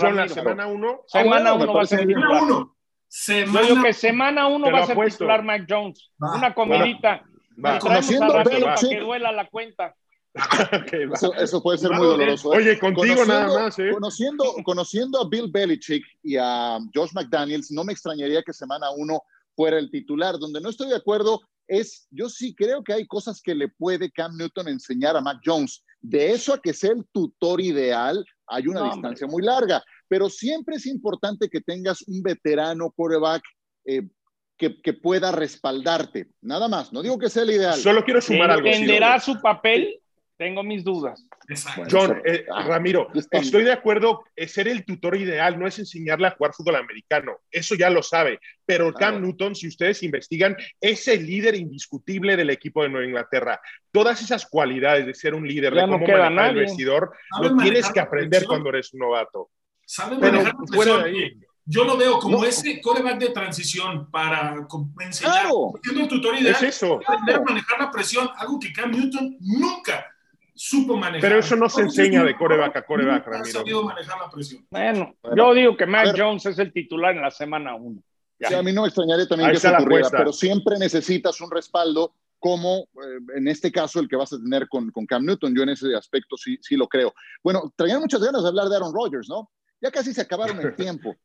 John, 0.00 0.16
la 0.16 0.28
semana 0.28 0.66
uno. 0.68 1.02
Semana 1.06 1.54
uno 1.54 1.74
va 1.74 1.82
a 1.82 1.86
ser 1.86 2.06
titular. 2.06 2.66
Semana... 3.16 3.60
Yo 3.60 3.74
digo 3.74 3.84
que 3.84 3.92
semana 3.92 4.48
uno 4.48 4.72
va 4.72 4.80
a 4.80 4.86
ser 4.86 4.98
titular 4.98 5.44
Mac 5.44 5.66
Jones. 5.68 6.10
Una 6.18 6.52
comidita. 6.52 7.22
Conociendo 7.80 8.24
a 8.24 8.42
para 8.42 8.74
que 8.74 8.98
duela 8.98 9.30
la 9.30 9.48
cuenta. 9.48 9.94
eso, 11.38 11.62
puede 11.62 11.78
ser 11.78 11.92
muy 11.92 12.08
doloroso. 12.08 12.52
¿eh? 12.52 12.56
Oye, 12.56 12.78
contigo 12.80 13.24
nada 13.24 13.46
más. 13.46 13.78
¿eh? 13.78 13.92
Conociendo, 13.92 14.56
conociendo 14.64 15.20
a 15.20 15.28
Bill 15.28 15.48
Belichick 15.48 16.04
y 16.24 16.36
a 16.36 16.80
Josh 16.92 17.12
McDaniels, 17.14 17.70
no 17.70 17.84
me 17.84 17.92
extrañaría 17.92 18.42
que 18.42 18.52
semana 18.52 18.90
uno 18.90 19.22
fuera 19.54 19.78
el 19.78 19.92
titular. 19.92 20.36
Donde 20.40 20.60
no 20.60 20.68
estoy 20.68 20.88
de 20.88 20.96
acuerdo 20.96 21.40
es, 21.68 22.08
yo 22.10 22.28
sí 22.28 22.52
creo 22.52 22.82
que 22.82 22.94
hay 22.94 23.06
cosas 23.06 23.40
que 23.40 23.54
le 23.54 23.68
puede 23.68 24.10
Cam 24.10 24.36
Newton 24.36 24.66
enseñar 24.66 25.16
a 25.16 25.20
Mac 25.20 25.38
Jones. 25.44 25.84
De 26.00 26.32
eso 26.32 26.52
a 26.52 26.60
que 26.60 26.74
sea 26.74 26.90
el 26.90 27.06
tutor 27.12 27.60
ideal, 27.60 28.26
hay 28.46 28.66
una 28.66 28.84
distancia 28.84 29.26
muy 29.26 29.42
larga 29.42 29.82
pero 30.08 30.28
siempre 30.28 30.76
es 30.76 30.86
importante 30.86 31.48
que 31.48 31.60
tengas 31.60 32.02
un 32.02 32.22
veterano 32.22 32.90
coreback 32.90 33.42
eh, 33.84 34.02
que, 34.56 34.80
que, 34.80 34.92
pueda 34.92 35.32
respaldarte. 35.32 36.28
Nada 36.40 36.68
más, 36.68 36.92
no 36.92 37.02
digo 37.02 37.18
que 37.18 37.28
sea 37.28 37.42
el 37.42 37.50
ideal. 37.50 37.74
Solo 37.74 38.04
quiero 38.04 38.20
sumar 38.20 38.50
algo. 38.50 38.66
¿Entenderá 38.66 39.18
su 39.18 39.40
papel? 39.40 40.00
Tengo 40.36 40.64
mis 40.64 40.82
dudas. 40.82 41.24
John, 41.88 42.20
eh, 42.24 42.44
ah, 42.52 42.64
Ramiro, 42.66 43.08
estoy 43.30 43.62
de 43.62 43.72
acuerdo, 43.72 44.24
ser 44.48 44.66
el 44.66 44.84
tutor 44.84 45.16
ideal 45.16 45.58
no 45.58 45.66
es 45.66 45.78
enseñarle 45.78 46.26
a 46.26 46.32
jugar 46.32 46.54
fútbol 46.54 46.76
americano, 46.76 47.38
eso 47.50 47.76
ya 47.76 47.88
lo 47.88 48.02
sabe, 48.02 48.40
pero 48.66 48.92
Cam 48.92 49.22
Newton, 49.22 49.54
si 49.54 49.68
ustedes 49.68 50.02
investigan, 50.02 50.56
es 50.80 51.06
el 51.06 51.24
líder 51.24 51.54
indiscutible 51.54 52.36
del 52.36 52.50
equipo 52.50 52.82
de 52.82 52.88
Nueva 52.88 53.06
Inglaterra. 53.06 53.60
Todas 53.92 54.22
esas 54.22 54.46
cualidades 54.46 55.06
de 55.06 55.14
ser 55.14 55.34
un 55.34 55.46
líder, 55.46 55.72
de 55.72 55.82
cómo 55.82 55.98
manejar 55.98 56.50
el 56.50 56.56
vestidor, 56.56 57.12
lo 57.40 57.56
tienes 57.56 57.92
que 57.92 58.00
aprender 58.00 58.44
cuando 58.46 58.70
eres 58.70 58.92
un 58.92 59.00
novato. 59.00 59.50
Sabe 59.84 60.18
manejar 60.18 60.54
la 60.54 60.66
presión. 60.66 61.04
Yo 61.66 61.84
lo 61.84 61.96
veo 61.96 62.18
como 62.18 62.44
ese 62.44 62.78
coreback 62.80 63.18
de 63.18 63.30
transición 63.30 64.10
para 64.10 64.54
enseñar, 65.00 65.46
siendo 65.82 66.02
el 66.02 66.08
tutor 66.08 66.38
ideal, 66.38 66.54
es 66.56 66.62
eso. 66.62 67.00
aprender 67.06 67.36
a 67.36 67.40
manejar 67.40 67.80
la 67.80 67.90
presión, 67.90 68.28
algo 68.36 68.58
que 68.58 68.70
Cam 68.70 68.90
Newton 68.90 69.38
nunca 69.40 70.13
supo 70.54 70.96
manejar. 70.96 71.28
Pero 71.28 71.40
eso 71.40 71.56
no 71.56 71.68
se 71.68 71.82
enseña 71.82 72.24
de 72.24 72.36
coreback 72.36 72.76
a 72.76 72.82
coreback, 72.86 73.26
Ramiro. 73.26 73.58
sabido 73.58 73.82
manejar 73.82 74.18
la 74.18 74.30
presión. 74.30 74.66
Bueno, 74.70 75.14
yo 75.36 75.54
digo 75.54 75.76
que 75.76 75.86
Mac 75.86 76.14
Jones 76.16 76.46
es 76.46 76.58
el 76.58 76.72
titular 76.72 77.14
en 77.14 77.22
la 77.22 77.30
semana 77.30 77.74
1. 77.74 78.02
a 78.40 78.62
mí 78.62 78.72
no 78.72 78.82
me 78.82 78.88
extrañaría 78.88 79.26
también 79.26 79.50
que 79.50 79.56
eso 79.56 79.72
ocurriera, 79.72 80.10
pero 80.10 80.32
siempre 80.32 80.78
necesitas 80.78 81.40
un 81.40 81.50
respaldo 81.50 82.14
como 82.38 82.80
eh, 82.80 83.36
en 83.36 83.48
este 83.48 83.72
caso 83.72 84.00
el 84.00 84.08
que 84.08 84.16
vas 84.16 84.32
a 84.34 84.38
tener 84.38 84.68
con, 84.68 84.90
con 84.90 85.06
Cam 85.06 85.24
Newton. 85.24 85.54
Yo 85.56 85.62
en 85.62 85.70
ese 85.70 85.94
aspecto 85.94 86.36
sí, 86.36 86.58
sí 86.60 86.76
lo 86.76 86.86
creo. 86.86 87.14
Bueno, 87.42 87.72
traían 87.74 88.00
muchas 88.00 88.22
ganas 88.22 88.42
de 88.42 88.48
hablar 88.48 88.68
de 88.68 88.76
Aaron 88.76 88.92
Rodgers, 88.92 89.28
¿no? 89.28 89.50
Ya 89.80 89.90
casi 89.90 90.12
se 90.12 90.20
acabaron 90.20 90.60
el 90.60 90.76
tiempo. 90.76 91.16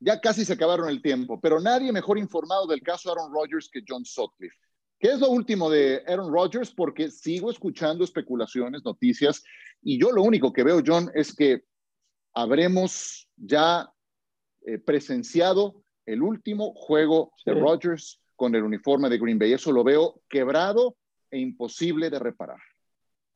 Ya 0.00 0.20
casi 0.20 0.44
se 0.44 0.52
acabaron 0.52 0.88
el 0.88 1.02
tiempo, 1.02 1.40
pero 1.40 1.58
nadie 1.58 1.90
mejor 1.90 2.18
informado 2.18 2.68
del 2.68 2.82
caso 2.82 3.10
Aaron 3.10 3.32
Rodgers 3.32 3.68
que 3.72 3.82
John 3.86 4.04
Sutcliffe. 4.04 4.56
¿Qué 4.98 5.08
es 5.08 5.20
lo 5.20 5.30
último 5.30 5.70
de 5.70 6.02
Aaron 6.06 6.32
Rodgers? 6.32 6.72
Porque 6.72 7.10
sigo 7.10 7.50
escuchando 7.50 8.02
especulaciones, 8.02 8.84
noticias, 8.84 9.44
y 9.80 10.00
yo 10.00 10.10
lo 10.10 10.22
único 10.22 10.52
que 10.52 10.64
veo, 10.64 10.82
John, 10.84 11.10
es 11.14 11.34
que 11.34 11.62
habremos 12.34 13.28
ya 13.36 13.88
eh, 14.66 14.78
presenciado 14.78 15.82
el 16.04 16.22
último 16.22 16.72
juego 16.74 17.32
de 17.46 17.54
Rodgers 17.54 18.20
con 18.34 18.54
el 18.54 18.64
uniforme 18.64 19.08
de 19.08 19.18
Green 19.18 19.38
Bay. 19.38 19.52
Eso 19.52 19.70
lo 19.70 19.84
veo 19.84 20.20
quebrado 20.28 20.96
e 21.30 21.38
imposible 21.38 22.10
de 22.10 22.18
reparar. 22.18 22.58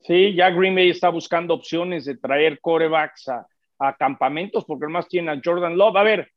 Sí, 0.00 0.34
ya 0.34 0.50
Green 0.50 0.74
Bay 0.74 0.90
está 0.90 1.10
buscando 1.10 1.54
opciones 1.54 2.06
de 2.06 2.16
traer 2.16 2.60
corebacks 2.60 3.28
a, 3.28 3.46
a 3.78 3.96
campamentos, 3.96 4.64
porque 4.64 4.86
además 4.86 5.06
tiene 5.06 5.30
a 5.30 5.40
Jordan 5.42 5.76
Love. 5.76 5.96
A 5.96 6.02
ver, 6.02 6.32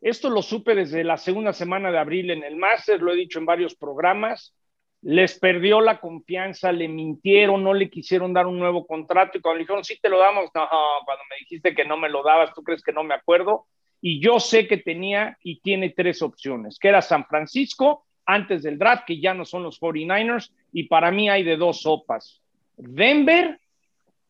esto 0.00 0.30
lo 0.30 0.40
supe 0.40 0.74
desde 0.74 1.04
la 1.04 1.18
segunda 1.18 1.52
semana 1.52 1.90
de 1.90 1.98
abril 1.98 2.30
en 2.30 2.42
el 2.42 2.56
Masters, 2.56 3.02
lo 3.02 3.12
he 3.12 3.16
dicho 3.16 3.38
en 3.38 3.46
varios 3.46 3.74
programas. 3.74 4.54
Les 5.02 5.38
perdió 5.38 5.80
la 5.80 6.00
confianza, 6.00 6.72
le 6.72 6.88
mintieron, 6.88 7.62
no 7.62 7.74
le 7.74 7.90
quisieron 7.90 8.32
dar 8.32 8.46
un 8.46 8.58
nuevo 8.58 8.86
contrato 8.86 9.36
y 9.36 9.40
cuando 9.40 9.58
le 9.58 9.64
dijeron, 9.64 9.84
sí 9.84 9.98
te 10.00 10.08
lo 10.08 10.18
damos, 10.18 10.50
no, 10.54 10.68
cuando 11.04 11.24
me 11.28 11.36
dijiste 11.40 11.74
que 11.74 11.84
no 11.84 11.96
me 11.96 12.08
lo 12.08 12.22
dabas, 12.22 12.54
¿tú 12.54 12.62
crees 12.62 12.82
que 12.82 12.92
no 12.92 13.02
me 13.02 13.14
acuerdo? 13.14 13.66
Y 14.00 14.20
yo 14.20 14.40
sé 14.40 14.66
que 14.66 14.76
tenía 14.78 15.36
y 15.42 15.60
tiene 15.60 15.90
tres 15.90 16.22
opciones, 16.22 16.78
que 16.78 16.88
era 16.88 17.02
San 17.02 17.26
Francisco 17.26 18.06
antes 18.24 18.62
del 18.62 18.78
draft, 18.78 19.04
que 19.06 19.20
ya 19.20 19.34
no 19.34 19.44
son 19.44 19.64
los 19.64 19.80
49ers, 19.80 20.52
y 20.72 20.84
para 20.84 21.10
mí 21.10 21.28
hay 21.28 21.42
de 21.42 21.56
dos 21.56 21.82
sopas, 21.82 22.40
Denver 22.76 23.58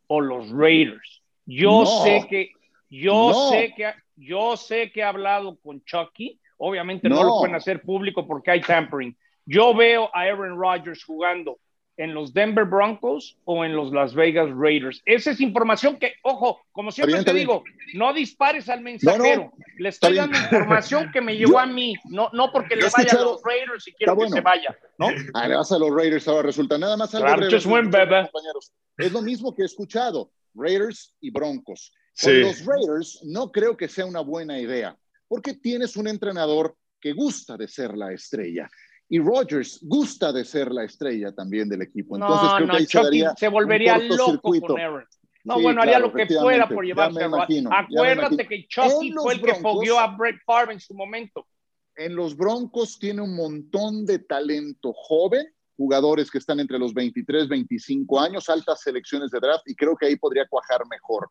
o 0.07 0.21
los 0.21 0.51
Raiders. 0.51 1.23
Yo 1.47 1.87
sé 1.87 2.27
que, 2.29 2.53
yo 2.89 3.51
sé 3.51 3.73
que, 3.75 3.93
yo 4.17 4.57
sé 4.57 4.93
que 4.93 5.01
he 5.01 5.05
hablado 5.05 5.59
con 5.61 5.83
Chucky. 5.85 6.39
Obviamente 6.59 7.09
no. 7.09 7.23
lo 7.23 7.39
pueden 7.39 7.57
hacer 7.57 7.83
público 7.83 8.27
porque 8.27 8.51
hay 8.51 8.61
tampering. 8.61 9.17
Yo 9.47 9.75
veo 9.75 10.11
a 10.15 10.21
Aaron 10.23 10.59
Rodgers 10.59 11.05
jugando 11.05 11.59
en 11.97 12.15
los 12.15 12.33
Denver 12.33 12.65
Broncos 12.65 13.39
o 13.45 13.65
en 13.65 13.77
los 13.77 13.93
Las 13.93 14.15
Vegas 14.15 14.49
Raiders. 14.57 15.03
Esa 15.05 15.31
es 15.31 15.41
información 15.41 15.99
que, 15.99 16.15
ojo, 16.23 16.61
como 16.73 16.91
siempre 16.91 17.23
te 17.23 17.35
digo, 17.35 17.65
no 17.95 18.13
dispares 18.15 18.69
al 18.69 18.81
mensajero. 18.81 19.53
le 19.79 19.89
estoy 19.89 20.17
dando 20.17 20.39
información 20.39 21.11
que 21.13 21.21
me 21.21 21.37
llegó 21.37 21.59
a 21.59 21.67
mí, 21.67 21.95
no, 22.07 22.31
no 22.33 22.51
porque 22.51 22.77
le 22.77 22.89
vaya 22.89 23.13
a 23.13 23.23
los 23.23 23.43
Raiders 23.45 23.87
y 23.89 23.93
quiero 23.93 24.17
que 24.17 24.29
se 24.29 24.41
vaya. 24.41 24.77
¿no? 24.99 25.09
Ah, 25.35 25.49
le 25.49 25.57
vas 25.57 25.71
a 25.71 25.79
los 25.79 25.95
Raiders 25.95 26.27
ahora 26.29 26.43
resulta 26.43 26.79
nada 26.79 26.97
más 26.97 27.15
algo 27.15 27.27
claro, 27.27 27.63
compañeros. 27.63 28.73
Es 28.97 29.13
lo 29.13 29.23
mismo 29.23 29.55
que 29.55 29.63
he 29.63 29.67
escuchado, 29.67 30.33
Raiders 30.55 31.15
y 31.21 31.31
Broncos. 31.31 31.93
Con 32.21 32.41
los 32.41 32.65
Raiders 32.65 33.21
no 33.25 33.51
creo 33.51 33.77
que 33.77 33.89
sea 33.89 34.07
una 34.07 34.21
buena 34.21 34.59
idea, 34.59 34.97
porque 35.29 35.55
tienes 35.55 35.97
un 35.97 36.09
entrenador 36.09 36.77
que 37.01 37.13
gusta 37.13 37.57
de 37.57 37.69
ser 37.69 37.97
la 37.97 38.13
estrella. 38.13 38.71
Y 39.13 39.19
Rodgers 39.19 39.79
gusta 39.83 40.33
de 40.33 40.43
ser 40.43 40.73
la 40.73 40.85
estrella 40.85 41.35
también 41.35 41.69
del 41.69 41.83
equipo. 41.83 42.17
Entonces 42.17 42.49
no, 42.49 42.57
creo 42.57 42.67
no, 42.67 42.73
que 42.73 42.79
ahí 42.79 42.87
Chucky 42.87 43.25
se, 43.37 43.49
volvería 43.49 43.99
loco 43.99 44.41
con 44.59 44.81
Aaron. 44.81 45.05
No, 45.45 45.61
bueno, 45.61 45.83
haría 45.83 45.99
lo 45.99 46.11
que 46.11 46.25
fuera 46.27 46.67
por 46.67 46.83
llevarse 46.83 47.23
a 47.23 47.29
Rodgers. 47.29 47.67
Acuérdate 47.71 48.49
que 48.49 48.67
Chucky 48.67 49.13
fue 49.13 49.35
el 49.35 49.43
que 49.43 49.57
fogueó 49.57 49.99
a 49.99 50.17
Brett 50.17 50.37
Favre 50.47 50.73
en 50.73 50.81
su 50.81 50.95
momento. 50.95 51.47
En 51.95 52.17
los 52.17 52.35
Broncos 52.35 52.99
tiene 52.99 53.21
un 53.21 53.37
montón 53.37 54.07
de 54.07 54.19
talento 54.21 54.95
joven, 54.95 55.47
jugadores 55.77 56.31
que 56.31 56.39
están 56.39 56.61
entre 56.61 56.79
los 56.79 56.95
23, 56.95 57.49
25 57.49 58.19
años, 58.19 58.49
altas 58.49 58.81
selecciones 58.81 59.31
de 59.31 59.41
draft, 59.41 59.69
y 59.69 59.75
creo 59.75 59.95
que 59.95 60.07
ahí 60.07 60.17
podría 60.17 60.47
cuajar 60.49 60.81
mejor. 60.91 61.29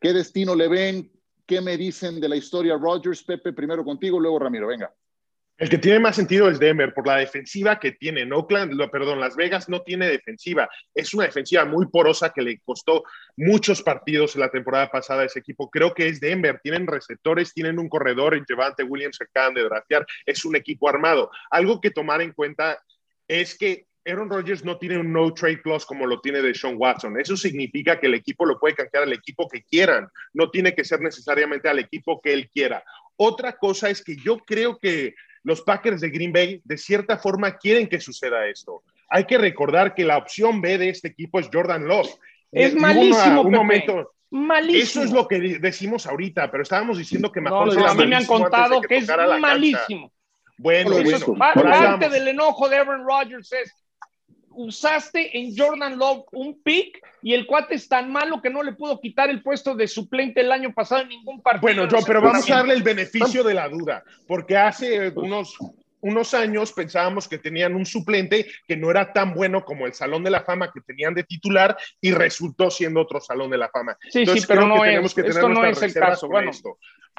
¿Qué 0.00 0.12
destino 0.12 0.56
le 0.56 0.66
ven? 0.66 1.12
¿Qué 1.46 1.60
me 1.60 1.76
dicen 1.76 2.20
de 2.20 2.28
la 2.28 2.34
historia 2.34 2.76
Rodgers? 2.76 3.22
Pepe, 3.22 3.52
primero 3.52 3.84
contigo, 3.84 4.18
luego 4.18 4.40
Ramiro, 4.40 4.66
venga. 4.66 4.92
El 5.60 5.68
que 5.68 5.76
tiene 5.76 6.00
más 6.00 6.16
sentido 6.16 6.48
es 6.48 6.58
Denver, 6.58 6.94
por 6.94 7.06
la 7.06 7.18
defensiva 7.18 7.78
que 7.78 7.92
tiene. 7.92 8.26
Oakland, 8.32 8.80
perdón, 8.90 9.20
Las 9.20 9.36
Vegas 9.36 9.68
no 9.68 9.82
tiene 9.82 10.08
defensiva. 10.08 10.66
Es 10.94 11.12
una 11.12 11.24
defensiva 11.24 11.66
muy 11.66 11.86
porosa 11.88 12.32
que 12.32 12.40
le 12.40 12.58
costó 12.64 13.04
muchos 13.36 13.82
partidos 13.82 14.34
en 14.34 14.40
la 14.40 14.50
temporada 14.50 14.90
pasada 14.90 15.20
a 15.20 15.26
ese 15.26 15.40
equipo. 15.40 15.68
Creo 15.68 15.92
que 15.92 16.08
es 16.08 16.18
Denver. 16.18 16.60
Tienen 16.62 16.86
receptores, 16.86 17.52
tienen 17.52 17.78
un 17.78 17.90
corredor 17.90 18.34
en 18.34 18.46
Javante 18.46 18.84
Williams 18.84 19.18
que 19.18 19.24
acaban 19.24 19.52
de 19.52 19.64
draftear. 19.64 20.06
Es 20.24 20.46
un 20.46 20.56
equipo 20.56 20.88
armado. 20.88 21.30
Algo 21.50 21.78
que 21.78 21.90
tomar 21.90 22.22
en 22.22 22.32
cuenta 22.32 22.82
es 23.28 23.54
que 23.58 23.84
Aaron 24.06 24.30
Rodgers 24.30 24.64
no 24.64 24.78
tiene 24.78 24.96
un 24.96 25.12
no 25.12 25.34
trade 25.34 25.60
clause 25.60 25.84
como 25.86 26.06
lo 26.06 26.22
tiene 26.22 26.40
de 26.40 26.54
Sean 26.54 26.76
Watson. 26.78 27.20
Eso 27.20 27.36
significa 27.36 28.00
que 28.00 28.06
el 28.06 28.14
equipo 28.14 28.46
lo 28.46 28.58
puede 28.58 28.76
canjear 28.76 29.02
al 29.02 29.12
equipo 29.12 29.46
que 29.46 29.62
quieran. 29.64 30.08
No 30.32 30.50
tiene 30.50 30.74
que 30.74 30.84
ser 30.84 31.02
necesariamente 31.02 31.68
al 31.68 31.80
equipo 31.80 32.18
que 32.18 32.32
él 32.32 32.48
quiera. 32.48 32.82
Otra 33.16 33.52
cosa 33.58 33.90
es 33.90 34.02
que 34.02 34.16
yo 34.16 34.38
creo 34.38 34.78
que 34.78 35.14
los 35.42 35.62
Packers 35.62 36.00
de 36.00 36.10
Green 36.10 36.32
Bay 36.32 36.60
de 36.64 36.76
cierta 36.76 37.16
forma 37.18 37.56
quieren 37.56 37.88
que 37.88 38.00
suceda 38.00 38.46
esto. 38.46 38.82
Hay 39.08 39.24
que 39.24 39.38
recordar 39.38 39.94
que 39.94 40.04
la 40.04 40.18
opción 40.18 40.60
B 40.60 40.78
de 40.78 40.90
este 40.90 41.08
equipo 41.08 41.40
es 41.40 41.48
Jordan 41.52 41.86
Love. 41.86 42.10
Es 42.52 42.74
malísimo, 42.74 43.42
un 43.42 43.52
momento. 43.52 44.12
Malísimo. 44.30 44.82
Eso 44.82 45.02
es 45.02 45.10
lo 45.10 45.26
que 45.26 45.58
decimos 45.60 46.06
ahorita, 46.06 46.50
pero 46.50 46.62
estábamos 46.62 46.98
diciendo 46.98 47.32
que 47.32 47.40
mejor 47.40 47.74
no, 47.74 47.86
a 47.86 47.94
mí 47.94 48.06
me 48.06 48.16
han 48.16 48.26
contado 48.26 48.80
que, 48.80 48.98
es 48.98 49.08
malísimo. 49.40 50.12
Bueno, 50.56 50.90
bueno, 50.90 51.34
parte 51.36 52.08
del 52.10 52.28
enojo 52.28 52.68
de 52.68 52.76
Aaron 52.76 53.04
Rodgers 53.04 53.50
es 53.52 53.74
usaste 54.50 55.38
en 55.38 55.56
Jordan 55.56 55.98
Love 55.98 56.24
un 56.32 56.60
pick 56.62 57.00
y 57.22 57.34
el 57.34 57.46
cuate 57.46 57.74
es 57.74 57.88
tan 57.88 58.10
malo 58.10 58.40
que 58.42 58.50
no 58.50 58.62
le 58.62 58.72
pudo 58.72 59.00
quitar 59.00 59.30
el 59.30 59.42
puesto 59.42 59.74
de 59.74 59.86
suplente 59.88 60.40
el 60.40 60.52
año 60.52 60.72
pasado 60.72 61.02
en 61.02 61.08
ningún 61.08 61.40
partido. 61.40 61.62
Bueno, 61.62 61.88
yo, 61.88 62.04
pero 62.06 62.20
vamos 62.20 62.50
a 62.50 62.56
darle 62.56 62.74
el 62.74 62.82
beneficio 62.82 63.44
de 63.44 63.54
la 63.54 63.68
duda, 63.68 64.04
porque 64.26 64.56
hace 64.56 65.10
unos 65.10 65.56
unos 66.02 66.34
años 66.34 66.72
pensábamos 66.72 67.28
que 67.28 67.38
tenían 67.38 67.74
un 67.74 67.86
suplente 67.86 68.46
que 68.66 68.76
no 68.76 68.90
era 68.90 69.12
tan 69.12 69.34
bueno 69.34 69.64
como 69.64 69.86
el 69.86 69.92
Salón 69.92 70.24
de 70.24 70.30
la 70.30 70.42
Fama 70.42 70.70
que 70.72 70.80
tenían 70.80 71.14
de 71.14 71.24
titular 71.24 71.76
y 72.00 72.12
resultó 72.12 72.70
siendo 72.70 73.00
otro 73.00 73.20
Salón 73.20 73.50
de 73.50 73.58
la 73.58 73.68
Fama. 73.68 73.96
Sí, 74.08 74.24
sí, 74.26 74.40
pero 74.46 74.66
no 74.66 74.84
es, 74.84 75.18
esto 75.18 75.48
no 75.48 75.64
es 75.64 75.82
el 75.82 75.92
caso. 75.92 76.28
Bueno, 76.28 76.52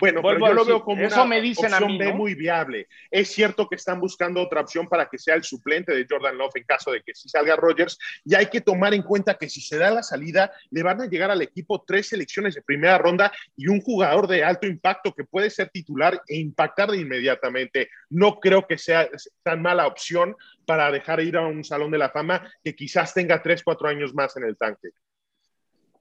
bueno, 0.01 0.21
pero 0.21 0.39
yo 0.39 0.53
lo 0.53 0.65
veo 0.65 0.83
como 0.83 1.01
eso 1.01 1.15
una 1.15 1.25
me 1.25 1.41
dicen 1.41 1.71
opción 1.71 1.83
a 1.83 1.87
mí, 1.87 1.97
B 1.97 2.13
muy 2.13 2.35
viable. 2.35 2.87
Es 3.09 3.29
cierto 3.29 3.69
que 3.69 3.75
están 3.75 3.99
buscando 3.99 4.41
otra 4.41 4.61
opción 4.61 4.89
para 4.89 5.07
que 5.07 5.17
sea 5.17 5.35
el 5.35 5.43
suplente 5.43 5.93
de 5.93 6.05
Jordan 6.09 6.37
Love 6.37 6.55
en 6.55 6.63
caso 6.63 6.91
de 6.91 7.01
que 7.01 7.13
si 7.13 7.29
salga 7.29 7.55
Rodgers 7.55 7.97
y 8.25 8.35
hay 8.35 8.47
que 8.47 8.61
tomar 8.61 8.93
en 8.93 9.03
cuenta 9.03 9.35
que 9.35 9.49
si 9.49 9.61
se 9.61 9.77
da 9.77 9.91
la 9.91 10.03
salida 10.03 10.51
le 10.71 10.83
van 10.83 11.01
a 11.01 11.05
llegar 11.05 11.31
al 11.31 11.41
equipo 11.41 11.83
tres 11.85 12.09
selecciones 12.09 12.55
de 12.55 12.63
primera 12.63 12.97
ronda 12.97 13.31
y 13.55 13.67
un 13.67 13.79
jugador 13.79 14.27
de 14.27 14.43
alto 14.43 14.67
impacto 14.67 15.13
que 15.13 15.23
puede 15.23 15.49
ser 15.49 15.69
titular 15.69 16.21
e 16.27 16.37
impactar 16.37 16.89
de 16.89 16.97
inmediatamente. 16.97 17.89
No 18.09 18.39
creo 18.39 18.65
que 18.67 18.77
sea 18.77 19.07
tan 19.43 19.61
mala 19.61 19.87
opción 19.87 20.35
para 20.65 20.91
dejar 20.91 21.21
ir 21.21 21.37
a 21.37 21.45
un 21.45 21.63
salón 21.63 21.91
de 21.91 21.97
la 21.97 22.09
fama 22.09 22.51
que 22.63 22.75
quizás 22.75 23.13
tenga 23.13 23.41
tres, 23.41 23.63
cuatro 23.63 23.87
años 23.87 24.13
más 24.13 24.35
en 24.37 24.43
el 24.43 24.57
tanque. 24.57 24.89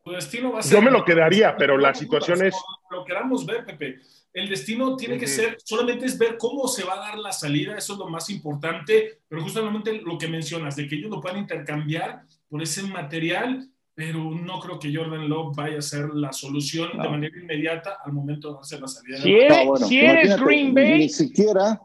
Destino 0.04 0.52
va 0.52 0.60
a 0.60 0.62
ser, 0.62 0.72
Yo 0.72 0.82
me 0.82 0.90
lo 0.90 1.04
quedaría, 1.04 1.56
pero 1.56 1.76
la 1.76 1.94
situación 1.94 2.44
es... 2.44 2.54
Lo 2.90 3.04
queramos 3.04 3.44
ver, 3.46 3.64
Pepe. 3.64 4.00
El 4.32 4.48
destino 4.48 4.96
tiene 4.96 5.18
que 5.18 5.26
ser, 5.26 5.56
solamente 5.64 6.06
es 6.06 6.16
ver 6.16 6.36
cómo 6.38 6.68
se 6.68 6.84
va 6.84 6.94
a 6.94 7.08
dar 7.08 7.18
la 7.18 7.32
salida, 7.32 7.76
eso 7.76 7.94
es 7.94 7.98
lo 7.98 8.08
más 8.08 8.30
importante, 8.30 9.20
pero 9.28 9.42
justamente 9.42 10.00
lo 10.02 10.16
que 10.16 10.28
mencionas, 10.28 10.76
de 10.76 10.86
que 10.86 10.94
ellos 10.94 11.10
lo 11.10 11.20
puedan 11.20 11.38
intercambiar 11.38 12.22
por 12.48 12.62
ese 12.62 12.82
material, 12.84 13.68
pero 13.94 14.18
no 14.18 14.60
creo 14.60 14.78
que 14.78 14.94
Jordan 14.94 15.28
Love 15.28 15.56
vaya 15.56 15.78
a 15.78 15.82
ser 15.82 16.10
la 16.14 16.32
solución 16.32 16.90
de 16.96 17.08
manera 17.08 17.38
inmediata 17.38 17.98
al 18.04 18.12
momento 18.12 18.54
de 18.54 18.60
hacer 18.60 18.80
la 18.80 18.88
salida. 18.88 19.18
Si 19.18 19.34
eres, 19.34 19.68
si 19.88 20.00
eres 20.00 20.40
Green 20.40 20.72
Bay, 20.72 20.98
ni 20.98 21.08
siquiera 21.08 21.80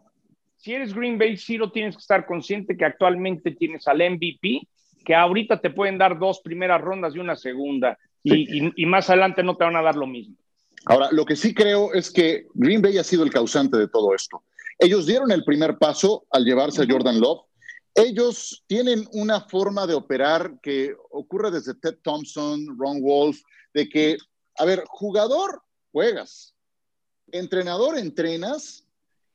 si 0.65 0.73
eres 0.73 0.95
Green 0.95 1.19
Bay, 1.19 1.37
sí 1.37 1.57
lo 1.57 1.71
tienes 1.71 1.95
que 1.95 2.01
estar 2.01 2.25
consciente 2.25 2.75
que 2.75 2.85
actualmente 2.85 3.51
tienes 3.51 3.87
al 3.87 3.97
MVP, 3.97 4.67
que 5.05 5.15
ahorita 5.15 5.61
te 5.61 5.69
pueden 5.69 5.97
dar 5.97 6.19
dos 6.19 6.41
primeras 6.41 6.81
rondas 6.81 7.15
y 7.15 7.19
una 7.19 7.35
segunda, 7.35 7.97
y, 8.23 8.85
más 8.85 9.09
adelante 9.09 9.43
no 9.43 9.55
te 9.55 9.63
van 9.63 9.75
a 9.75 9.81
dar 9.81 9.95
lo 9.95 10.07
mismo. 10.07 10.35
Ahora, 10.85 11.09
lo 11.11 11.25
que 11.25 11.35
sí 11.35 11.53
creo 11.53 11.93
es 11.93 12.11
que 12.11 12.47
Green 12.53 12.81
Bay 12.81 12.97
ha 12.97 13.03
sido 13.03 13.23
el 13.23 13.31
causante 13.31 13.77
de 13.77 13.87
todo 13.87 14.13
esto. 14.13 14.43
Ellos 14.77 15.05
dieron 15.05 15.31
el 15.31 15.43
primer 15.43 15.77
paso 15.77 16.25
al 16.31 16.43
llevarse 16.43 16.83
a 16.83 16.87
Jordan 16.89 17.19
Love. 17.19 17.45
Ellos 17.93 18.63
tienen 18.67 19.07
una 19.13 19.41
forma 19.41 19.87
de 19.87 19.93
operar 19.93 20.59
que 20.61 20.93
ocurre 21.11 21.51
desde 21.51 21.75
Ted 21.75 21.97
Thompson, 22.03 22.77
Ron 22.77 23.01
Wolf, 23.01 23.39
de 23.73 23.87
que, 23.87 24.17
a 24.57 24.65
ver, 24.65 24.83
jugador, 24.87 25.61
juegas, 25.91 26.53
entrenador, 27.31 27.97
entrenas, 27.97 28.85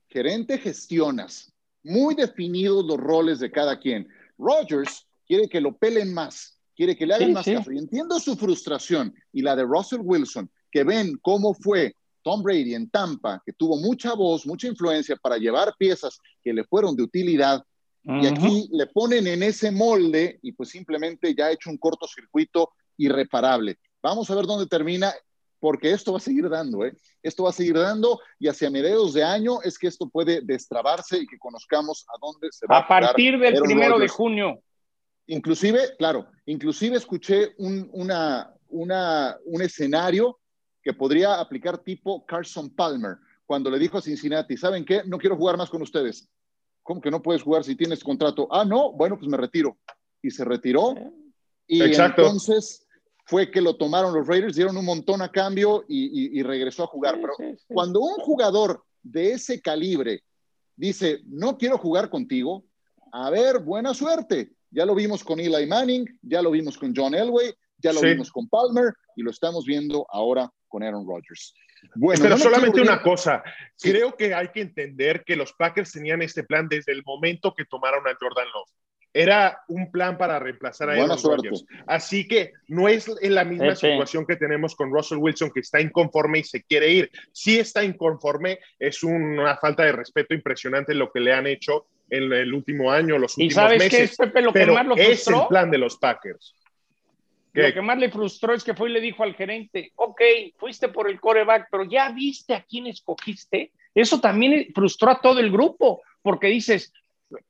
gerente 0.08 0.58
gestionas, 0.58 1.52
muy 1.82 2.14
definidos 2.14 2.84
los 2.84 2.98
roles 2.98 3.38
de 3.38 3.50
cada 3.50 3.78
quien. 3.78 4.08
Rogers 4.36 5.06
quiere 5.30 5.48
que 5.48 5.60
lo 5.60 5.76
pelen 5.76 6.12
más, 6.12 6.58
quiere 6.74 6.96
que 6.96 7.06
le 7.06 7.14
hagan 7.14 7.32
más 7.32 7.46
caso. 7.46 7.70
Y 7.70 7.78
entiendo 7.78 8.18
su 8.18 8.34
frustración 8.34 9.14
y 9.32 9.42
la 9.42 9.54
de 9.54 9.62
Russell 9.62 10.00
Wilson, 10.02 10.50
que 10.72 10.82
ven 10.82 11.16
cómo 11.22 11.54
fue 11.54 11.94
Tom 12.24 12.42
Brady 12.42 12.74
en 12.74 12.90
Tampa, 12.90 13.40
que 13.46 13.52
tuvo 13.52 13.76
mucha 13.76 14.14
voz, 14.14 14.44
mucha 14.44 14.66
influencia 14.66 15.14
para 15.14 15.36
llevar 15.36 15.72
piezas 15.78 16.18
que 16.42 16.52
le 16.52 16.64
fueron 16.64 16.96
de 16.96 17.04
utilidad. 17.04 17.62
Y 18.02 18.26
aquí 18.26 18.68
le 18.72 18.86
ponen 18.86 19.28
en 19.28 19.44
ese 19.44 19.70
molde 19.70 20.40
y 20.42 20.50
pues 20.50 20.70
simplemente 20.70 21.32
ya 21.32 21.46
ha 21.46 21.52
hecho 21.52 21.70
un 21.70 21.78
cortocircuito 21.78 22.70
irreparable. 22.96 23.78
Vamos 24.02 24.28
a 24.30 24.34
ver 24.34 24.46
dónde 24.46 24.66
termina 24.66 25.14
porque 25.60 25.92
esto 25.92 26.10
va 26.10 26.18
a 26.18 26.22
seguir 26.22 26.48
dando, 26.48 26.84
¿eh? 26.84 26.96
Esto 27.22 27.44
va 27.44 27.50
a 27.50 27.52
seguir 27.52 27.74
dando 27.74 28.18
y 28.40 28.48
hacia 28.48 28.68
mediados 28.68 29.12
de 29.12 29.22
año 29.22 29.62
es 29.62 29.78
que 29.78 29.86
esto 29.86 30.08
puede 30.08 30.40
destrabarse 30.40 31.18
y 31.18 31.26
que 31.26 31.38
conozcamos 31.38 32.04
a 32.08 32.18
dónde 32.20 32.48
se 32.50 32.66
va 32.66 32.78
a 32.78 32.80
A 32.80 32.88
partir 32.88 33.38
del 33.38 33.60
primero 33.60 33.96
de 33.96 34.08
junio. 34.08 34.60
Inclusive, 35.30 35.94
claro, 35.96 36.26
inclusive 36.46 36.96
escuché 36.96 37.54
un, 37.58 37.88
una, 37.92 38.52
una, 38.68 39.36
un 39.44 39.62
escenario 39.62 40.40
que 40.82 40.92
podría 40.92 41.38
aplicar 41.38 41.78
tipo 41.78 42.26
Carson 42.26 42.70
Palmer, 42.70 43.16
cuando 43.46 43.70
le 43.70 43.78
dijo 43.78 43.98
a 43.98 44.02
Cincinnati, 44.02 44.56
¿saben 44.56 44.84
qué? 44.84 45.02
No 45.06 45.18
quiero 45.18 45.36
jugar 45.36 45.56
más 45.56 45.70
con 45.70 45.82
ustedes. 45.82 46.28
¿Cómo 46.82 47.00
que 47.00 47.12
no 47.12 47.22
puedes 47.22 47.42
jugar 47.42 47.62
si 47.62 47.76
tienes 47.76 48.02
contrato? 48.02 48.48
Ah, 48.50 48.64
no, 48.64 48.92
bueno, 48.92 49.16
pues 49.16 49.30
me 49.30 49.36
retiro. 49.36 49.78
Y 50.20 50.32
se 50.32 50.44
retiró. 50.44 50.94
Y 51.64 51.80
Exacto. 51.80 52.22
entonces 52.22 52.84
fue 53.24 53.52
que 53.52 53.60
lo 53.60 53.76
tomaron 53.76 54.12
los 54.12 54.26
Raiders, 54.26 54.56
dieron 54.56 54.76
un 54.76 54.84
montón 54.84 55.22
a 55.22 55.30
cambio 55.30 55.84
y, 55.86 56.42
regresó 56.42 56.82
a 56.82 56.88
jugar. 56.88 57.20
Pero 57.20 57.34
cuando 57.68 58.00
un 58.00 58.16
jugador 58.16 58.82
de 59.00 59.32
ese 59.32 59.60
calibre 59.60 60.24
dice, 60.74 61.20
no 61.26 61.56
quiero 61.56 61.78
jugar 61.78 62.10
contigo, 62.10 62.64
a 63.12 63.30
ver, 63.30 63.60
buena 63.60 63.94
suerte. 63.94 64.56
Ya 64.70 64.86
lo 64.86 64.94
vimos 64.94 65.24
con 65.24 65.40
Eli 65.40 65.66
Manning, 65.66 66.18
ya 66.22 66.42
lo 66.42 66.50
vimos 66.50 66.78
con 66.78 66.94
John 66.94 67.14
Elway, 67.14 67.52
ya 67.78 67.92
lo 67.92 68.00
vimos 68.00 68.30
con 68.30 68.48
Palmer 68.48 68.92
y 69.16 69.22
lo 69.22 69.30
estamos 69.30 69.64
viendo 69.64 70.06
ahora 70.10 70.50
con 70.68 70.82
Aaron 70.82 71.06
Rodgers. 71.06 71.54
Bueno, 71.94 72.22
pero 72.22 72.36
solamente 72.36 72.80
una 72.80 73.00
cosa, 73.00 73.42
creo 73.80 74.14
que 74.14 74.34
hay 74.34 74.48
que 74.48 74.60
entender 74.60 75.24
que 75.24 75.34
los 75.34 75.52
Packers 75.54 75.92
tenían 75.92 76.20
este 76.20 76.44
plan 76.44 76.68
desde 76.68 76.92
el 76.92 77.02
momento 77.04 77.54
que 77.54 77.64
tomaron 77.64 78.06
a 78.06 78.16
Jordan 78.20 78.46
Love 78.52 78.70
era 79.12 79.62
un 79.68 79.90
plan 79.90 80.16
para 80.16 80.38
reemplazar 80.38 80.90
a 80.90 80.92
Aaron 80.92 81.18
Rodgers. 81.22 81.64
Así 81.86 82.28
que 82.28 82.52
no 82.68 82.88
es 82.88 83.10
en 83.20 83.34
la 83.34 83.44
misma 83.44 83.74
situación 83.74 84.24
que 84.24 84.36
tenemos 84.36 84.76
con 84.76 84.92
Russell 84.92 85.18
Wilson, 85.18 85.50
que 85.50 85.60
está 85.60 85.80
inconforme 85.80 86.40
y 86.40 86.44
se 86.44 86.62
quiere 86.62 86.90
ir. 86.90 87.10
Si 87.32 87.58
está 87.58 87.82
inconforme, 87.82 88.60
es 88.78 89.02
una 89.02 89.56
falta 89.56 89.84
de 89.84 89.92
respeto 89.92 90.34
impresionante 90.34 90.94
lo 90.94 91.10
que 91.10 91.20
le 91.20 91.32
han 91.32 91.46
hecho 91.46 91.86
en 92.10 92.32
el 92.32 92.52
último 92.52 92.90
año, 92.90 93.18
los 93.18 93.36
últimos 93.36 93.52
¿Y 93.52 93.54
sabes 93.54 93.78
meses. 93.78 93.98
qué 93.98 94.04
es, 94.04 94.16
Pepe, 94.16 94.42
lo 94.42 94.52
que 94.52 94.66
más 94.66 94.86
lo 94.86 94.96
es 94.96 95.06
frustró? 95.24 95.42
el 95.42 95.48
plan 95.48 95.70
de 95.70 95.78
los 95.78 95.96
Packers. 95.96 96.54
¿Qué? 97.54 97.62
Lo 97.62 97.74
que 97.74 97.82
más 97.82 97.98
le 97.98 98.10
frustró 98.10 98.52
es 98.52 98.62
que 98.62 98.74
fue 98.74 98.90
y 98.90 98.92
le 98.92 99.00
dijo 99.00 99.22
al 99.22 99.34
gerente, 99.34 99.92
ok, 99.96 100.20
fuiste 100.56 100.88
por 100.88 101.08
el 101.08 101.20
coreback, 101.20 101.68
pero 101.70 101.84
ya 101.84 102.10
viste 102.10 102.54
a 102.54 102.62
quién 102.62 102.86
escogiste. 102.86 103.72
Eso 103.94 104.20
también 104.20 104.68
frustró 104.74 105.10
a 105.10 105.20
todo 105.20 105.40
el 105.40 105.50
grupo, 105.50 106.02
porque 106.22 106.48
dices, 106.48 106.92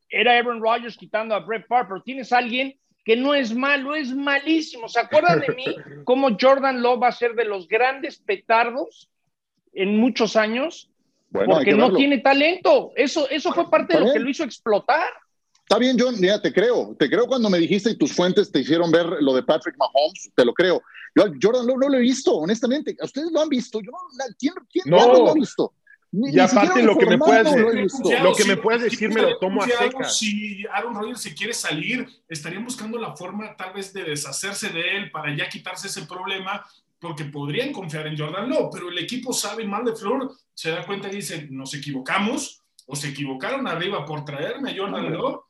era 0.08 0.38
Aaron 0.38 0.62
Rodgers 0.62 0.96
quitando 0.96 1.34
a 1.34 1.40
Brett 1.40 1.66
Favre, 1.66 1.88
pero 1.88 2.02
tienes 2.02 2.32
a 2.32 2.38
alguien 2.38 2.78
que 3.04 3.16
no 3.16 3.34
es 3.34 3.54
malo, 3.54 3.94
es 3.94 4.14
malísimo. 4.14 4.88
¿Se 4.88 5.00
acuerdan 5.00 5.40
de 5.40 5.54
mí? 5.54 5.64
Cómo 6.04 6.36
Jordan 6.38 6.82
Love 6.82 7.02
va 7.02 7.08
a 7.08 7.12
ser 7.12 7.34
de 7.34 7.44
los 7.44 7.66
grandes 7.68 8.18
petardos 8.18 9.10
en 9.72 9.96
muchos 9.96 10.36
años, 10.36 10.89
Bueno, 11.30 11.54
porque 11.54 11.70
que 11.70 11.76
no 11.76 11.94
tiene 11.94 12.18
talento. 12.18 12.92
Eso, 12.96 13.28
eso 13.28 13.52
fue 13.52 13.70
parte 13.70 13.94
de 13.94 14.00
lo 14.04 14.12
que 14.12 14.18
lo 14.18 14.28
hizo 14.28 14.44
explotar. 14.44 15.08
Está 15.62 15.78
bien, 15.78 15.96
John, 15.98 16.16
ya 16.20 16.42
te 16.42 16.52
creo. 16.52 16.96
Te 16.98 17.08
creo 17.08 17.26
cuando 17.28 17.48
me 17.48 17.58
dijiste 17.58 17.90
y 17.90 17.96
tus 17.96 18.12
fuentes 18.12 18.50
te 18.50 18.58
hicieron 18.60 18.90
ver 18.90 19.06
lo 19.20 19.32
de 19.34 19.44
Patrick 19.44 19.76
Mahomes, 19.78 20.30
te 20.34 20.44
lo 20.44 20.52
creo. 20.52 20.82
Yo 21.14 21.24
Jordan 21.40 21.66
Love 21.66 21.78
no 21.78 21.88
lo 21.88 21.98
he 21.98 22.00
visto, 22.00 22.34
honestamente. 22.34 22.96
¿Ustedes 23.00 23.30
lo 23.30 23.40
han 23.40 23.48
visto? 23.48 23.80
Yo 23.80 23.92
no, 23.92 23.98
¿Quién, 24.38 24.54
quién 24.72 24.84
No. 24.86 24.96
lo 25.12 25.30
ha 25.30 25.34
visto? 25.34 25.72
Ni- 26.12 26.30
Y 26.30 26.32
ni 26.32 26.40
aparte 26.40 26.82
lo 26.82 26.98
que 26.98 27.06
me 27.06 27.18
puedas 27.18 27.54
decir-. 27.54 28.20
Lo 28.20 28.34
que 28.34 28.44
me 28.44 28.56
puedas 28.56 28.82
decir 28.82 29.10
me 29.14 29.22
lo 29.22 29.38
tomo 29.38 29.62
a 29.62 29.66
secas. 29.68 30.18
Si 30.18 30.66
Aaron 30.72 30.96
Rodgers 30.96 31.20
se 31.20 31.34
quiere 31.34 31.54
salir, 31.54 32.04
estarían 32.28 32.64
buscando 32.64 32.98
la 32.98 33.14
forma 33.14 33.54
tal 33.56 33.72
vez 33.72 33.92
de 33.92 34.02
deshacerse 34.02 34.70
de 34.70 34.96
él 34.96 35.10
para 35.12 35.36
ya 35.36 35.48
quitarse 35.48 35.86
ese 35.86 36.02
problema, 36.06 36.66
porque 37.00 37.24
podrían 37.24 37.72
confiar 37.72 38.06
en 38.06 38.16
Jordan 38.16 38.48
Love, 38.48 38.70
pero 38.72 38.88
el 38.90 38.98
equipo 38.98 39.32
sabe 39.32 39.64
mal 39.64 39.84
de 39.84 39.96
Flor, 39.96 40.30
se 40.52 40.70
da 40.70 40.84
cuenta 40.84 41.08
y 41.08 41.16
dice, 41.16 41.48
nos 41.50 41.72
equivocamos, 41.74 42.62
o 42.86 42.94
se 42.94 43.08
equivocaron 43.08 43.66
arriba 43.66 44.04
por 44.04 44.24
traerme 44.24 44.70
a 44.70 44.76
Jordan 44.76 45.12
Love, 45.12 45.40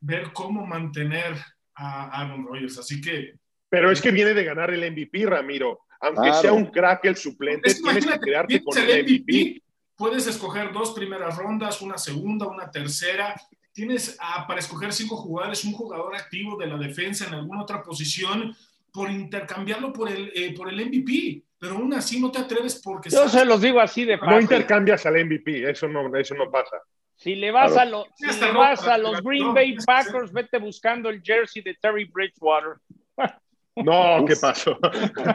ver 0.00 0.32
cómo 0.32 0.66
mantener 0.66 1.34
a 1.74 2.20
Aaron 2.20 2.46
Rodgers. 2.46 2.78
Así 2.78 3.00
que 3.00 3.34
Pero 3.68 3.90
es 3.90 4.00
que 4.00 4.12
viene 4.12 4.34
de 4.34 4.44
ganar 4.44 4.70
el 4.70 4.88
MVP, 4.92 5.26
Ramiro. 5.26 5.80
Aunque 6.00 6.20
Claro. 6.22 6.40
sea 6.42 6.52
un 6.52 6.66
crack 6.66 7.06
el 7.06 7.16
suplente, 7.16 7.70
Es 7.70 7.82
tienes 7.82 8.06
que 8.06 8.20
quedarte 8.20 8.62
con 8.62 8.76
el 8.78 9.02
MVP. 9.02 9.22
MVP, 9.22 9.62
puedes 9.96 10.26
escoger 10.26 10.72
dos 10.72 10.92
primeras 10.92 11.36
rondas, 11.36 11.80
una 11.80 11.98
segunda, 11.98 12.46
una 12.46 12.70
tercera. 12.70 13.34
Tienes 13.72 14.16
ah, 14.20 14.46
para 14.46 14.60
escoger 14.60 14.92
cinco 14.92 15.16
jugadores, 15.16 15.64
un 15.64 15.72
jugador 15.72 16.14
activo 16.14 16.56
de 16.56 16.66
la 16.66 16.76
defensa 16.76 17.26
en 17.26 17.34
alguna 17.34 17.62
otra 17.62 17.82
posición, 17.82 18.54
por 18.94 19.10
intercambiarlo 19.10 19.92
por 19.92 20.08
el, 20.08 20.30
eh, 20.36 20.54
por 20.56 20.72
el 20.72 20.80
MVP. 20.80 21.42
Pero 21.58 21.74
aún 21.76 21.92
así 21.94 22.20
no 22.20 22.30
te 22.30 22.38
atreves 22.38 22.80
porque 22.82 23.10
Yo 23.10 23.16
sabes- 23.28 23.32
se 23.32 23.44
los 23.44 23.60
digo 23.60 23.80
así 23.80 24.04
de 24.04 24.16
No 24.16 24.24
fácil. 24.24 24.42
intercambias 24.42 25.04
al 25.04 25.16
MVP, 25.16 25.68
eso 25.68 25.88
no, 25.88 26.14
eso 26.16 26.34
no 26.36 26.48
pasa. 26.50 26.76
Si 27.16 27.34
le 27.34 27.50
vas, 27.50 27.72
Claro. 27.72 27.80
a, 27.80 27.90
los, 27.90 28.06
si 28.16 28.26
Hasta 28.26 28.46
le 28.46 28.52
no, 28.52 28.58
vas 28.60 28.80
para 28.80 28.94
a 28.94 28.96
que 28.96 29.02
los 29.02 29.12
la- 29.14 29.20
Green 29.22 29.44
no, 29.46 29.54
Bay 29.54 29.76
Packers, 29.84 30.32
vete 30.32 30.58
buscando 30.58 31.08
el 31.10 31.20
jersey 31.22 31.62
de 31.62 31.74
Terry 31.74 32.04
Bridgewater. 32.04 32.74
No, 33.76 34.24
¿qué 34.24 34.36
pasó? 34.36 34.78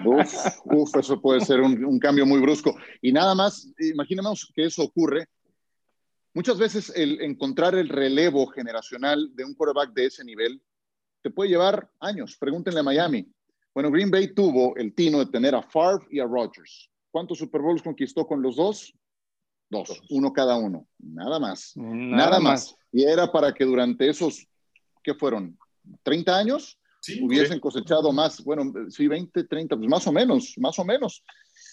Uf, 0.06 0.34
uf, 0.64 0.96
eso 0.96 1.22
puede 1.22 1.42
ser 1.42 1.60
un, 1.60 1.84
un 1.84 2.00
cambio 2.00 2.26
muy 2.26 2.40
brusco. 2.40 2.74
Y 3.02 3.12
nada 3.12 3.36
más, 3.36 3.70
imaginemos 3.80 4.50
que 4.56 4.64
eso 4.64 4.82
ocurre. 4.84 5.26
Muchas 6.34 6.58
veces 6.58 6.90
el 6.96 7.20
encontrar 7.20 7.76
el 7.76 7.90
relevo 7.90 8.48
generacional 8.48 9.30
de 9.36 9.44
un 9.44 9.56
quarterback 9.56 9.92
de 9.92 10.06
ese 10.06 10.24
nivel 10.24 10.62
te 11.22 11.32
puede 11.32 11.50
llevar 11.50 11.90
años. 12.00 12.38
Pregúntenle 12.40 12.80
a 12.80 12.84
Miami. 12.84 13.28
Bueno, 13.74 13.92
Green 13.92 14.12
Bay 14.12 14.34
tuvo 14.34 14.76
el 14.76 14.94
tino 14.94 15.20
de 15.20 15.28
tener 15.28 15.56
a 15.56 15.62
Favre 15.62 16.06
y 16.12 16.20
a 16.20 16.26
Rodgers. 16.26 16.90
¿Cuántos 17.12 17.38
Super 17.38 17.62
Bowls 17.62 17.82
conquistó 17.82 18.26
con 18.26 18.42
los 18.42 18.56
dos? 18.56 18.94
Dos, 19.70 20.02
uno 20.10 20.34
cada 20.34 20.56
uno. 20.58 20.88
Nada 20.98 21.40
más. 21.40 21.74
Nada, 21.76 22.40
más. 22.40 22.76
Y 22.92 23.04
era 23.04 23.32
para 23.32 23.54
que 23.54 23.66
durante 23.66 24.10
esos, 24.10 24.48
¿qué 25.04 25.14
fueron? 25.14 25.58
¿30 26.04 26.30
años? 26.30 26.80
Sí, 27.02 27.24
hubiesen 27.24 27.60
cosechado 27.62 28.12
más, 28.12 28.44
bueno, 28.44 28.74
sí, 28.90 29.08
20, 29.08 29.46
30, 29.46 29.78
pues 29.78 29.90
más 29.90 30.06
o 30.08 30.12
menos, 30.12 30.54
más 30.58 30.78
o 30.80 30.84
menos. 30.84 31.24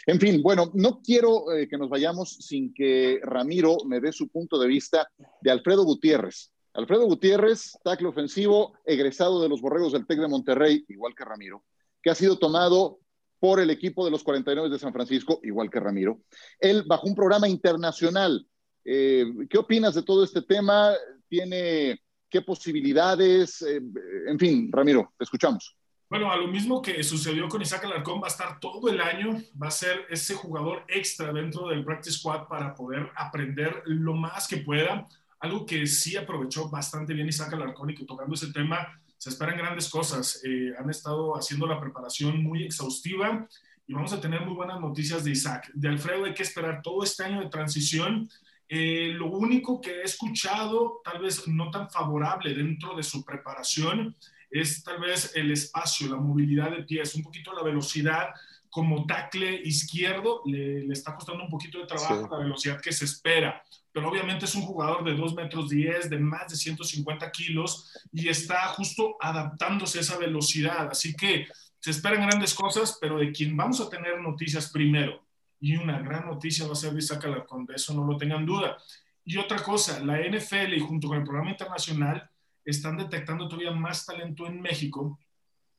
En 0.07 0.21
fin, 0.21 0.41
bueno, 0.41 0.71
no 0.75 1.01
quiero 1.03 1.53
eh, 1.53 1.67
que 1.67 1.77
nos 1.77 1.89
vayamos 1.89 2.31
sin 2.33 2.73
que 2.73 3.19
Ramiro 3.23 3.79
me 3.87 3.99
dé 3.99 4.13
su 4.13 4.29
punto 4.29 4.57
de 4.57 4.69
vista 4.69 5.11
de 5.41 5.51
Alfredo 5.51 5.85
Gutiérrez. 5.85 6.53
Alfredo 6.75 7.07
Gutiérrez, 7.07 7.77
tackle 7.83 8.09
ofensivo, 8.09 8.79
egresado 8.85 9.43
de 9.43 9.49
los 9.49 9.61
Borregos 9.61 9.95
del 9.95 10.07
TEC 10.07 10.21
de 10.21 10.29
Monterrey, 10.29 10.85
igual 10.89 11.15
que 11.17 11.25
Ramiro, 11.25 11.65
que 12.03 12.11
ha 12.11 12.15
sido 12.15 12.39
tomado 12.39 13.01
por 13.39 13.61
el 13.61 13.71
equipo 13.71 14.05
de 14.05 14.11
los 14.11 14.23
49 14.23 14.71
de 14.71 14.79
San 14.79 14.93
Francisco, 14.93 15.41
igual 15.43 15.71
que 15.71 15.81
Ramiro. 15.81 16.21
Él 16.59 16.85
bajo 16.87 17.07
un 17.07 17.15
programa 17.15 17.49
internacional. 17.49 18.47
Eh, 18.85 19.27
¿Qué 19.49 19.59
opinas 19.59 19.95
de 19.95 20.03
todo 20.03 20.25
este 20.25 20.43
tema? 20.43 20.93
¿Tiene 21.29 22.01
qué 22.31 22.43
posibilidades? 22.43 23.63
Eh, 23.63 23.81
en 24.29 24.39
fin, 24.39 24.71
Ramiro, 24.73 25.13
te 25.19 25.25
escuchamos. 25.25 25.77
Bueno, 26.09 26.31
a 26.31 26.37
lo 26.37 26.47
mismo 26.47 26.81
que 26.81 27.03
sucedió 27.03 27.49
con 27.49 27.63
Isaac 27.63 27.85
Alarcón, 27.85 28.23
va 28.23 28.27
a 28.27 28.31
estar 28.31 28.61
todo 28.61 28.89
el 28.89 29.01
año, 29.01 29.43
va 29.61 29.69
a 29.69 29.73
ser 29.73 30.07
ese 30.09 30.35
jugador 30.35 30.85
extra 30.87 31.33
dentro 31.33 31.69
del 31.69 31.85
Practice 31.85 32.19
Squad 32.19 32.47
para 32.47 32.75
poder 32.75 33.11
aprender 33.17 33.83
lo 33.87 34.15
más 34.15 34.47
que 34.47 34.59
pueda. 34.59 35.09
Algo 35.41 35.67
que 35.67 35.85
sí 35.87 36.17
aprovechó 36.17 36.71
bastante 36.71 37.13
bien 37.13 37.29
Isaac 37.29 37.53
Alarcón 37.55 37.91
y 37.91 37.95
que 37.97 38.05
tocando 38.05 38.35
ese 38.35 38.53
tema 38.53 39.01
se 39.19 39.31
esperan 39.31 39.57
grandes 39.59 39.89
cosas. 39.89 40.41
Eh, 40.45 40.73
han 40.79 40.91
estado 40.91 41.37
haciendo 41.37 41.67
la 41.67 41.81
preparación 41.81 42.43
muy 42.43 42.65
exhaustiva 42.65 43.47
y 43.87 43.95
vamos 43.95 44.13
a 44.13 44.21
tener 44.21 44.41
muy 44.45 44.55
buenas 44.55 44.81
noticias 44.81 45.25
de 45.25 45.31
Isaac. 45.31 45.71
De 45.75 45.89
Alfredo 45.89 46.25
hay 46.25 46.35
que 46.35 46.43
esperar 46.43 46.83
todo 46.83 47.03
este 47.05 47.25
año 47.25 47.41
de 47.41 47.49
transición. 47.49 48.29
Eh, 48.69 49.13
lo 49.15 49.27
único 49.27 49.81
que 49.81 50.01
he 50.01 50.03
escuchado, 50.03 51.01
tal 51.05 51.21
vez 51.23 51.47
no 51.47 51.71
tan 51.71 51.89
favorable 51.89 52.53
dentro 52.53 52.97
de 52.97 53.03
su 53.03 53.25
preparación, 53.25 54.17
es 54.51 54.83
tal 54.83 55.01
vez 55.01 55.33
el 55.37 55.51
espacio, 55.53 56.09
la 56.09 56.17
movilidad 56.17 56.71
de 56.71 56.83
pies, 56.83 57.15
un 57.15 57.23
poquito 57.23 57.53
la 57.53 57.63
velocidad 57.63 58.29
como 58.69 59.07
tackle 59.07 59.63
izquierdo, 59.65 60.43
le, 60.47 60.85
le 60.85 60.93
está 60.93 61.15
costando 61.15 61.45
un 61.45 61.51
poquito 61.51 61.79
de 61.79 61.87
trabajo 61.87 62.25
Sí. 62.25 62.29
la 62.31 62.39
velocidad 62.39 62.81
que 62.81 62.93
se 62.93 63.05
espera, 63.07 63.63
pero 63.97 64.11
obviamente 64.11 64.45
es 64.45 64.55
un 64.55 64.61
jugador 64.61 65.05
de 65.05 65.15
2 65.15 65.35
metros 65.35 65.71
10, 65.71 66.11
de 66.11 66.19
más 66.19 66.49
de 66.49 66.57
150 66.57 67.31
kilos 67.31 67.91
y 68.13 68.29
está 68.29 68.67
justo 68.67 69.17
adaptándose 69.19 69.97
a 69.97 70.01
esa 70.03 70.19
velocidad, 70.19 70.91
así 70.91 71.17
que 71.17 71.47
se 71.79 71.93
esperan 71.93 72.27
grandes 72.27 72.53
cosas, 72.53 72.99
pero 73.01 73.17
de 73.17 73.33
quien 73.33 73.57
vamos 73.57 73.81
a 73.81 73.89
tener 73.89 74.21
noticias 74.21 74.71
primero, 74.71 75.25
y 75.59 75.77
una 75.77 75.99
gran 76.01 76.27
noticia 76.27 76.67
va 76.67 76.75
a 76.75 76.77
ser 76.77 76.93
de 76.93 76.99
Isaac 76.99 77.25
Alarcón, 77.25 77.65
de 77.65 77.77
eso 77.77 77.95
no 77.95 78.05
lo 78.05 78.19
tengan 78.19 78.45
duda. 78.45 78.77
Y 79.25 79.39
otra 79.39 79.63
cosa, 79.63 80.05
la 80.05 80.19
NFL 80.19 80.75
y 80.75 80.81
junto 80.81 81.09
con 81.09 81.17
el 81.17 81.25
programa 81.25 81.53
internacional 81.53 82.29
están 82.67 82.99
detectando 82.99 83.49
todavía 83.49 83.71
más 83.71 84.05
talento 84.05 84.47
en 84.47 84.61
México 84.61 85.19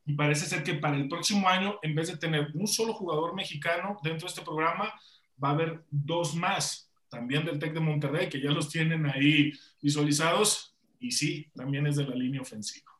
y 0.04 0.14
parece 0.14 0.46
ser 0.46 0.64
que 0.64 0.74
para 0.74 0.96
el 0.96 1.06
próximo 1.06 1.48
año, 1.48 1.78
en 1.82 1.94
vez 1.94 2.08
de 2.08 2.16
tener 2.16 2.50
un 2.54 2.66
solo 2.66 2.94
jugador 2.94 3.36
mexicano 3.36 3.96
dentro 4.02 4.26
de 4.26 4.32
este 4.34 4.42
programa, 4.42 4.92
va 5.40 5.50
a 5.50 5.52
haber 5.52 5.84
dos 5.88 6.34
más, 6.34 6.87
también 7.08 7.44
del 7.44 7.58
TEC 7.58 7.74
de 7.74 7.80
Monterrey, 7.80 8.28
que 8.28 8.40
ya 8.40 8.50
los 8.50 8.68
tienen 8.68 9.06
ahí 9.06 9.52
visualizados, 9.80 10.76
y 11.00 11.10
sí, 11.10 11.50
también 11.54 11.86
es 11.86 11.96
de 11.96 12.06
la 12.06 12.14
línea 12.14 12.40
ofensiva. 12.40 12.90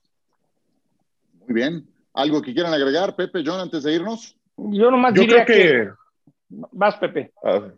Muy 1.35 1.55
bien. 1.55 1.87
¿Algo 2.15 2.43
que 2.43 2.53
quieran 2.53 2.73
agregar, 2.73 3.15
Pepe, 3.17 3.43
John, 3.45 3.61
antes 3.61 3.83
de 3.83 3.95
irnos? 3.95 4.37
Yo 4.57 4.91
nomás 4.91 5.15
Yo 5.15 5.23
diría 5.23 5.45
creo 5.45 5.87
que, 5.87 5.91
Vas, 6.49 6.97
Pepe. 6.97 7.33
ah, 7.45 7.71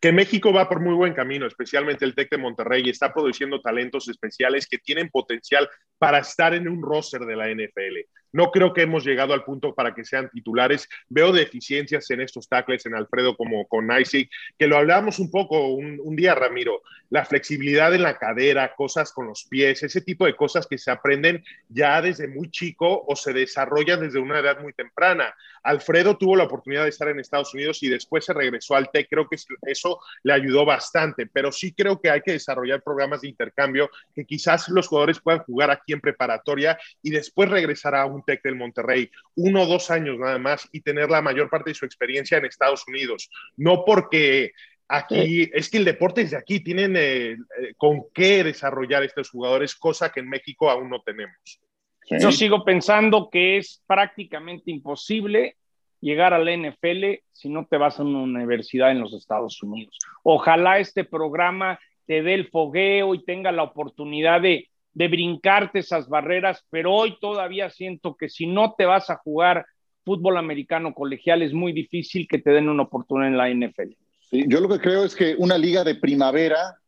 que 0.00 0.12
México 0.12 0.52
va 0.52 0.68
por 0.68 0.80
muy 0.80 0.94
buen 0.94 1.12
camino, 1.12 1.46
especialmente 1.46 2.04
el 2.04 2.14
TEC 2.14 2.30
de 2.30 2.38
Monterrey, 2.38 2.82
y 2.84 2.90
está 2.90 3.12
produciendo 3.12 3.60
talentos 3.60 4.08
especiales 4.08 4.66
que 4.66 4.78
tienen 4.78 5.08
potencial 5.10 5.68
para 5.98 6.18
estar 6.18 6.54
en 6.54 6.68
un 6.68 6.82
roster 6.82 7.22
de 7.22 7.36
la 7.36 7.48
NFL. 7.48 8.06
No 8.32 8.50
creo 8.50 8.72
que 8.72 8.82
hemos 8.82 9.04
llegado 9.04 9.34
al 9.34 9.44
punto 9.44 9.74
para 9.74 9.94
que 9.94 10.04
sean 10.04 10.30
titulares. 10.30 10.88
Veo 11.08 11.32
deficiencias 11.32 12.10
en 12.10 12.20
estos 12.20 12.48
tackles, 12.48 12.86
en 12.86 12.94
Alfredo 12.94 13.36
como 13.36 13.66
con 13.66 13.88
Isaac, 13.98 14.28
que 14.58 14.66
lo 14.66 14.76
hablábamos 14.76 15.18
un 15.18 15.30
poco 15.30 15.68
un, 15.68 16.00
un 16.02 16.16
día, 16.16 16.34
Ramiro. 16.34 16.82
La 17.10 17.24
flexibilidad 17.24 17.94
en 17.94 18.02
la 18.02 18.18
cadera, 18.18 18.74
cosas 18.74 19.12
con 19.12 19.26
los 19.26 19.44
pies, 19.44 19.82
ese 19.82 20.02
tipo 20.02 20.26
de 20.26 20.36
cosas 20.36 20.66
que 20.66 20.76
se 20.76 20.90
aprenden 20.90 21.42
ya 21.68 22.02
desde 22.02 22.28
muy 22.28 22.50
chico 22.50 23.04
o 23.06 23.16
se 23.16 23.32
desarrollan 23.32 24.00
desde 24.00 24.18
una 24.18 24.40
edad 24.40 24.60
muy 24.60 24.74
temprana. 24.74 25.34
Alfredo 25.62 26.16
tuvo 26.16 26.36
la 26.36 26.44
oportunidad 26.44 26.84
de 26.84 26.90
estar 26.90 27.08
en 27.08 27.20
Estados 27.20 27.52
Unidos 27.54 27.82
y 27.82 27.88
después 27.88 28.24
se 28.24 28.34
regresó 28.34 28.76
al 28.76 28.90
TEC. 28.90 29.08
Creo 29.08 29.28
que 29.28 29.36
eso 29.62 30.00
le 30.22 30.32
ayudó 30.32 30.64
bastante, 30.64 31.26
pero 31.26 31.50
sí 31.50 31.72
creo 31.72 32.00
que 32.00 32.10
hay 32.10 32.20
que 32.20 32.32
desarrollar 32.32 32.82
programas 32.82 33.22
de 33.22 33.28
intercambio 33.28 33.90
que 34.14 34.24
quizás 34.24 34.68
los 34.68 34.86
jugadores 34.86 35.20
puedan 35.20 35.42
jugar 35.44 35.70
aquí 35.70 35.92
en 35.92 36.00
preparatoria 36.00 36.78
y 37.02 37.10
después 37.10 37.48
regresar 37.48 37.94
a 37.94 38.06
un 38.06 38.17
TEC 38.22 38.42
del 38.42 38.56
Monterrey, 38.56 39.10
uno 39.36 39.62
o 39.62 39.66
dos 39.66 39.90
años 39.90 40.18
nada 40.18 40.38
más 40.38 40.68
y 40.72 40.80
tener 40.80 41.10
la 41.10 41.22
mayor 41.22 41.48
parte 41.50 41.70
de 41.70 41.74
su 41.74 41.84
experiencia 41.84 42.38
en 42.38 42.44
Estados 42.44 42.86
Unidos. 42.86 43.30
No 43.56 43.84
porque 43.84 44.52
aquí, 44.88 45.50
es 45.52 45.70
que 45.70 45.78
el 45.78 45.84
deporte 45.84 46.22
es 46.22 46.30
de 46.30 46.36
aquí, 46.36 46.60
tienen 46.60 46.96
eh, 46.96 47.32
eh, 47.32 47.36
con 47.76 48.04
qué 48.12 48.42
desarrollar 48.44 49.02
estos 49.02 49.30
jugadores, 49.30 49.74
cosa 49.74 50.10
que 50.10 50.20
en 50.20 50.28
México 50.28 50.70
aún 50.70 50.90
no 50.90 51.02
tenemos. 51.02 51.36
Sí. 51.44 52.16
Yo 52.20 52.32
sigo 52.32 52.64
pensando 52.64 53.28
que 53.30 53.58
es 53.58 53.82
prácticamente 53.86 54.70
imposible 54.70 55.56
llegar 56.00 56.32
a 56.32 56.38
la 56.38 56.56
NFL 56.56 57.20
si 57.32 57.48
no 57.48 57.66
te 57.66 57.76
vas 57.76 57.98
a 57.98 58.02
una 58.02 58.20
universidad 58.20 58.90
en 58.90 59.00
los 59.00 59.12
Estados 59.12 59.62
Unidos. 59.62 59.98
Ojalá 60.22 60.78
este 60.78 61.04
programa 61.04 61.78
te 62.06 62.22
dé 62.22 62.34
el 62.34 62.48
fogueo 62.48 63.14
y 63.14 63.24
tenga 63.24 63.52
la 63.52 63.64
oportunidad 63.64 64.40
de, 64.40 64.70
de 64.94 65.08
brincarte 65.08 65.80
esas 65.80 66.08
barreras, 66.08 66.64
pero 66.70 66.94
hoy 66.94 67.18
todavía 67.20 67.70
siento 67.70 68.16
que 68.16 68.28
si 68.28 68.46
no 68.46 68.74
te 68.76 68.84
vas 68.84 69.10
a 69.10 69.16
jugar 69.16 69.66
fútbol 70.04 70.38
americano 70.38 70.94
colegial 70.94 71.42
es 71.42 71.52
muy 71.52 71.72
difícil 71.72 72.26
que 72.28 72.38
te 72.38 72.50
den 72.50 72.68
una 72.68 72.84
oportunidad 72.84 73.28
en 73.28 73.36
la 73.36 73.50
NFL. 73.50 73.92
Yo 74.30 74.60
lo 74.60 74.68
que 74.68 74.80
creo 74.80 75.04
es 75.04 75.14
que 75.14 75.36
una 75.38 75.56
liga 75.56 75.84
de 75.84 75.94
primavera 75.94 76.78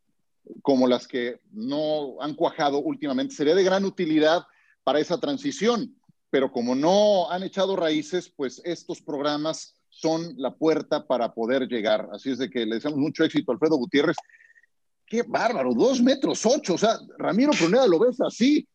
como 0.62 0.86
las 0.86 1.06
que 1.06 1.40
no 1.52 2.20
han 2.20 2.34
cuajado 2.34 2.78
últimamente 2.78 3.34
sería 3.34 3.54
de 3.54 3.64
gran 3.64 3.84
utilidad 3.84 4.42
para 4.84 5.00
esa 5.00 5.20
transición, 5.20 5.94
pero 6.30 6.50
como 6.50 6.74
no 6.74 7.30
han 7.30 7.42
echado 7.42 7.76
raíces, 7.76 8.32
pues 8.34 8.60
estos 8.64 9.00
programas 9.00 9.76
son 9.88 10.34
la 10.36 10.54
puerta 10.54 11.06
para 11.06 11.34
poder 11.34 11.66
llegar. 11.68 12.08
Así 12.12 12.30
es 12.30 12.38
de 12.38 12.48
que 12.48 12.64
le 12.64 12.76
deseamos 12.76 12.98
mucho 12.98 13.24
éxito 13.24 13.50
a 13.50 13.54
Alfredo 13.54 13.76
Gutiérrez. 13.76 14.16
Qué 15.10 15.24
bárbaro, 15.24 15.74
dos 15.74 16.00
metros 16.00 16.46
ocho. 16.46 16.74
O 16.74 16.78
sea, 16.78 16.96
Ramiro 17.18 17.50
Pruneda 17.58 17.84
lo 17.88 17.98
ves 17.98 18.20
así. 18.20 18.66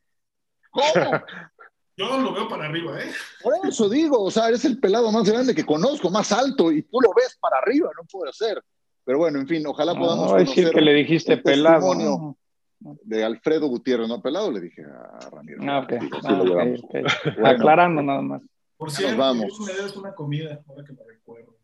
¿Cómo? 0.69 0.83
Yo 1.97 2.19
lo 2.19 2.33
veo 2.33 2.49
para 2.49 2.65
arriba, 2.65 2.99
¿eh? 2.99 3.09
Por 3.41 3.53
eso 3.65 3.87
digo, 3.87 4.21
o 4.21 4.29
sea, 4.29 4.49
eres 4.49 4.65
el 4.65 4.77
pelado 4.81 5.09
más 5.13 5.29
grande 5.29 5.55
que 5.55 5.65
conozco, 5.65 6.09
más 6.09 6.29
alto, 6.33 6.69
y 6.73 6.81
tú 6.81 6.99
lo 6.99 7.13
ves 7.15 7.37
para 7.39 7.59
arriba, 7.59 7.89
no 7.95 8.05
puede 8.11 8.33
ser. 8.33 8.61
Pero 9.05 9.19
bueno, 9.19 9.39
en 9.39 9.47
fin, 9.47 9.65
ojalá 9.65 9.95
podamos 9.95 10.29
no, 10.33 10.37
decir 10.37 10.71
que 10.71 10.81
le 10.81 10.93
dijiste 10.93 11.37
pelado. 11.37 12.35
De 12.79 13.23
Alfredo 13.23 13.67
Gutiérrez, 13.67 14.09
no 14.09 14.21
pelado, 14.21 14.51
le 14.51 14.59
dije 14.59 14.83
a 14.83 15.29
Ramiro. 15.29 15.63
Ah, 15.63 15.79
ok. 15.79 15.93
Ah, 16.25 16.41
okay, 16.41 16.83
okay. 16.83 17.03
Bueno, 17.35 17.47
Aclarando 17.47 18.01
nada 18.03 18.21
más. 18.21 18.41
Por 18.75 18.91
cierto, 18.91 19.17
vamos. 19.17 19.57
me 19.65 19.73
debes 19.73 19.95
una 19.95 20.13
comida, 20.13 20.61
ahora 20.67 20.83
que 20.83 20.91
me 20.91 21.03
recuerdo. 21.07 21.55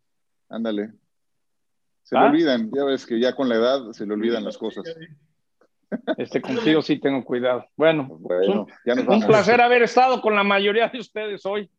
Ándale. 0.47 0.93
Se 2.03 2.17
¿Ah? 2.17 2.23
le 2.23 2.29
olvidan, 2.29 2.71
ya 2.73 2.83
ves 2.83 3.05
que 3.05 3.19
ya 3.19 3.35
con 3.35 3.49
la 3.49 3.55
edad 3.55 3.91
se 3.91 4.05
le 4.05 4.13
olvidan 4.13 4.43
las 4.43 4.57
cosas. 4.57 4.83
Este 6.17 6.41
contigo 6.41 6.81
sí 6.81 6.99
tengo 6.99 7.23
cuidado. 7.23 7.65
Bueno, 7.75 8.07
bueno 8.19 8.63
un, 8.63 8.67
ya 8.85 8.95
nos 8.95 9.05
vamos. 9.05 9.23
un 9.23 9.27
placer 9.27 9.59
haber 9.59 9.83
estado 9.83 10.21
con 10.21 10.35
la 10.35 10.43
mayoría 10.43 10.87
de 10.87 10.99
ustedes 10.99 11.45
hoy. 11.45 11.69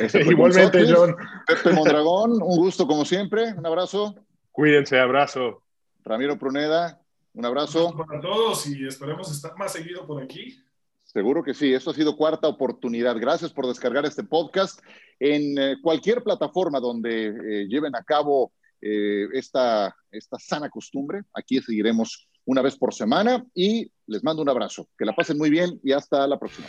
Este 0.00 0.20
Igualmente, 0.22 0.84
John. 0.92 1.16
Pepe 1.46 1.72
Mondragón, 1.72 2.32
un 2.32 2.56
gusto 2.56 2.86
como 2.86 3.04
siempre. 3.04 3.54
Un 3.54 3.64
abrazo. 3.64 4.14
Cuídense, 4.50 4.98
abrazo. 4.98 5.62
Ramiro 6.04 6.38
Pruneda, 6.38 7.00
un 7.34 7.44
abrazo. 7.44 7.94
Para 7.96 8.20
todos 8.20 8.66
y 8.66 8.86
esperemos 8.86 9.30
estar 9.30 9.56
más 9.56 9.72
seguido 9.72 10.06
por 10.06 10.22
aquí. 10.22 10.60
Seguro 11.04 11.42
que 11.42 11.54
sí, 11.54 11.72
esto 11.72 11.90
ha 11.90 11.94
sido 11.94 12.16
cuarta 12.16 12.48
oportunidad. 12.48 13.16
Gracias 13.18 13.50
por 13.50 13.66
descargar 13.66 14.04
este 14.04 14.24
podcast 14.24 14.80
en 15.18 15.58
eh, 15.58 15.76
cualquier 15.82 16.22
plataforma 16.22 16.80
donde 16.80 17.28
eh, 17.28 17.66
lleven 17.68 17.96
a 17.96 18.02
cabo 18.02 18.52
eh, 18.80 19.26
esta, 19.32 19.94
esta 20.10 20.38
sana 20.38 20.68
costumbre. 20.68 21.22
Aquí 21.34 21.60
seguiremos 21.60 22.28
una 22.44 22.62
vez 22.62 22.76
por 22.76 22.94
semana 22.94 23.44
y 23.54 23.90
les 24.06 24.24
mando 24.24 24.42
un 24.42 24.48
abrazo. 24.48 24.88
Que 24.96 25.04
la 25.04 25.14
pasen 25.14 25.38
muy 25.38 25.50
bien 25.50 25.78
y 25.82 25.92
hasta 25.92 26.26
la 26.26 26.38
próxima. 26.38 26.66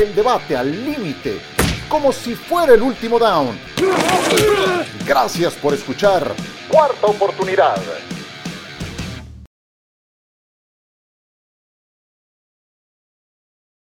El 0.00 0.14
debate 0.14 0.56
al 0.56 0.70
límite, 0.70 1.38
como 1.88 2.12
si 2.12 2.34
fuera 2.34 2.74
el 2.74 2.82
último 2.82 3.18
down. 3.18 3.58
Gracias 5.06 5.54
por 5.56 5.74
escuchar. 5.74 6.34
Cuarta 6.70 7.06
oportunidad. 7.06 7.78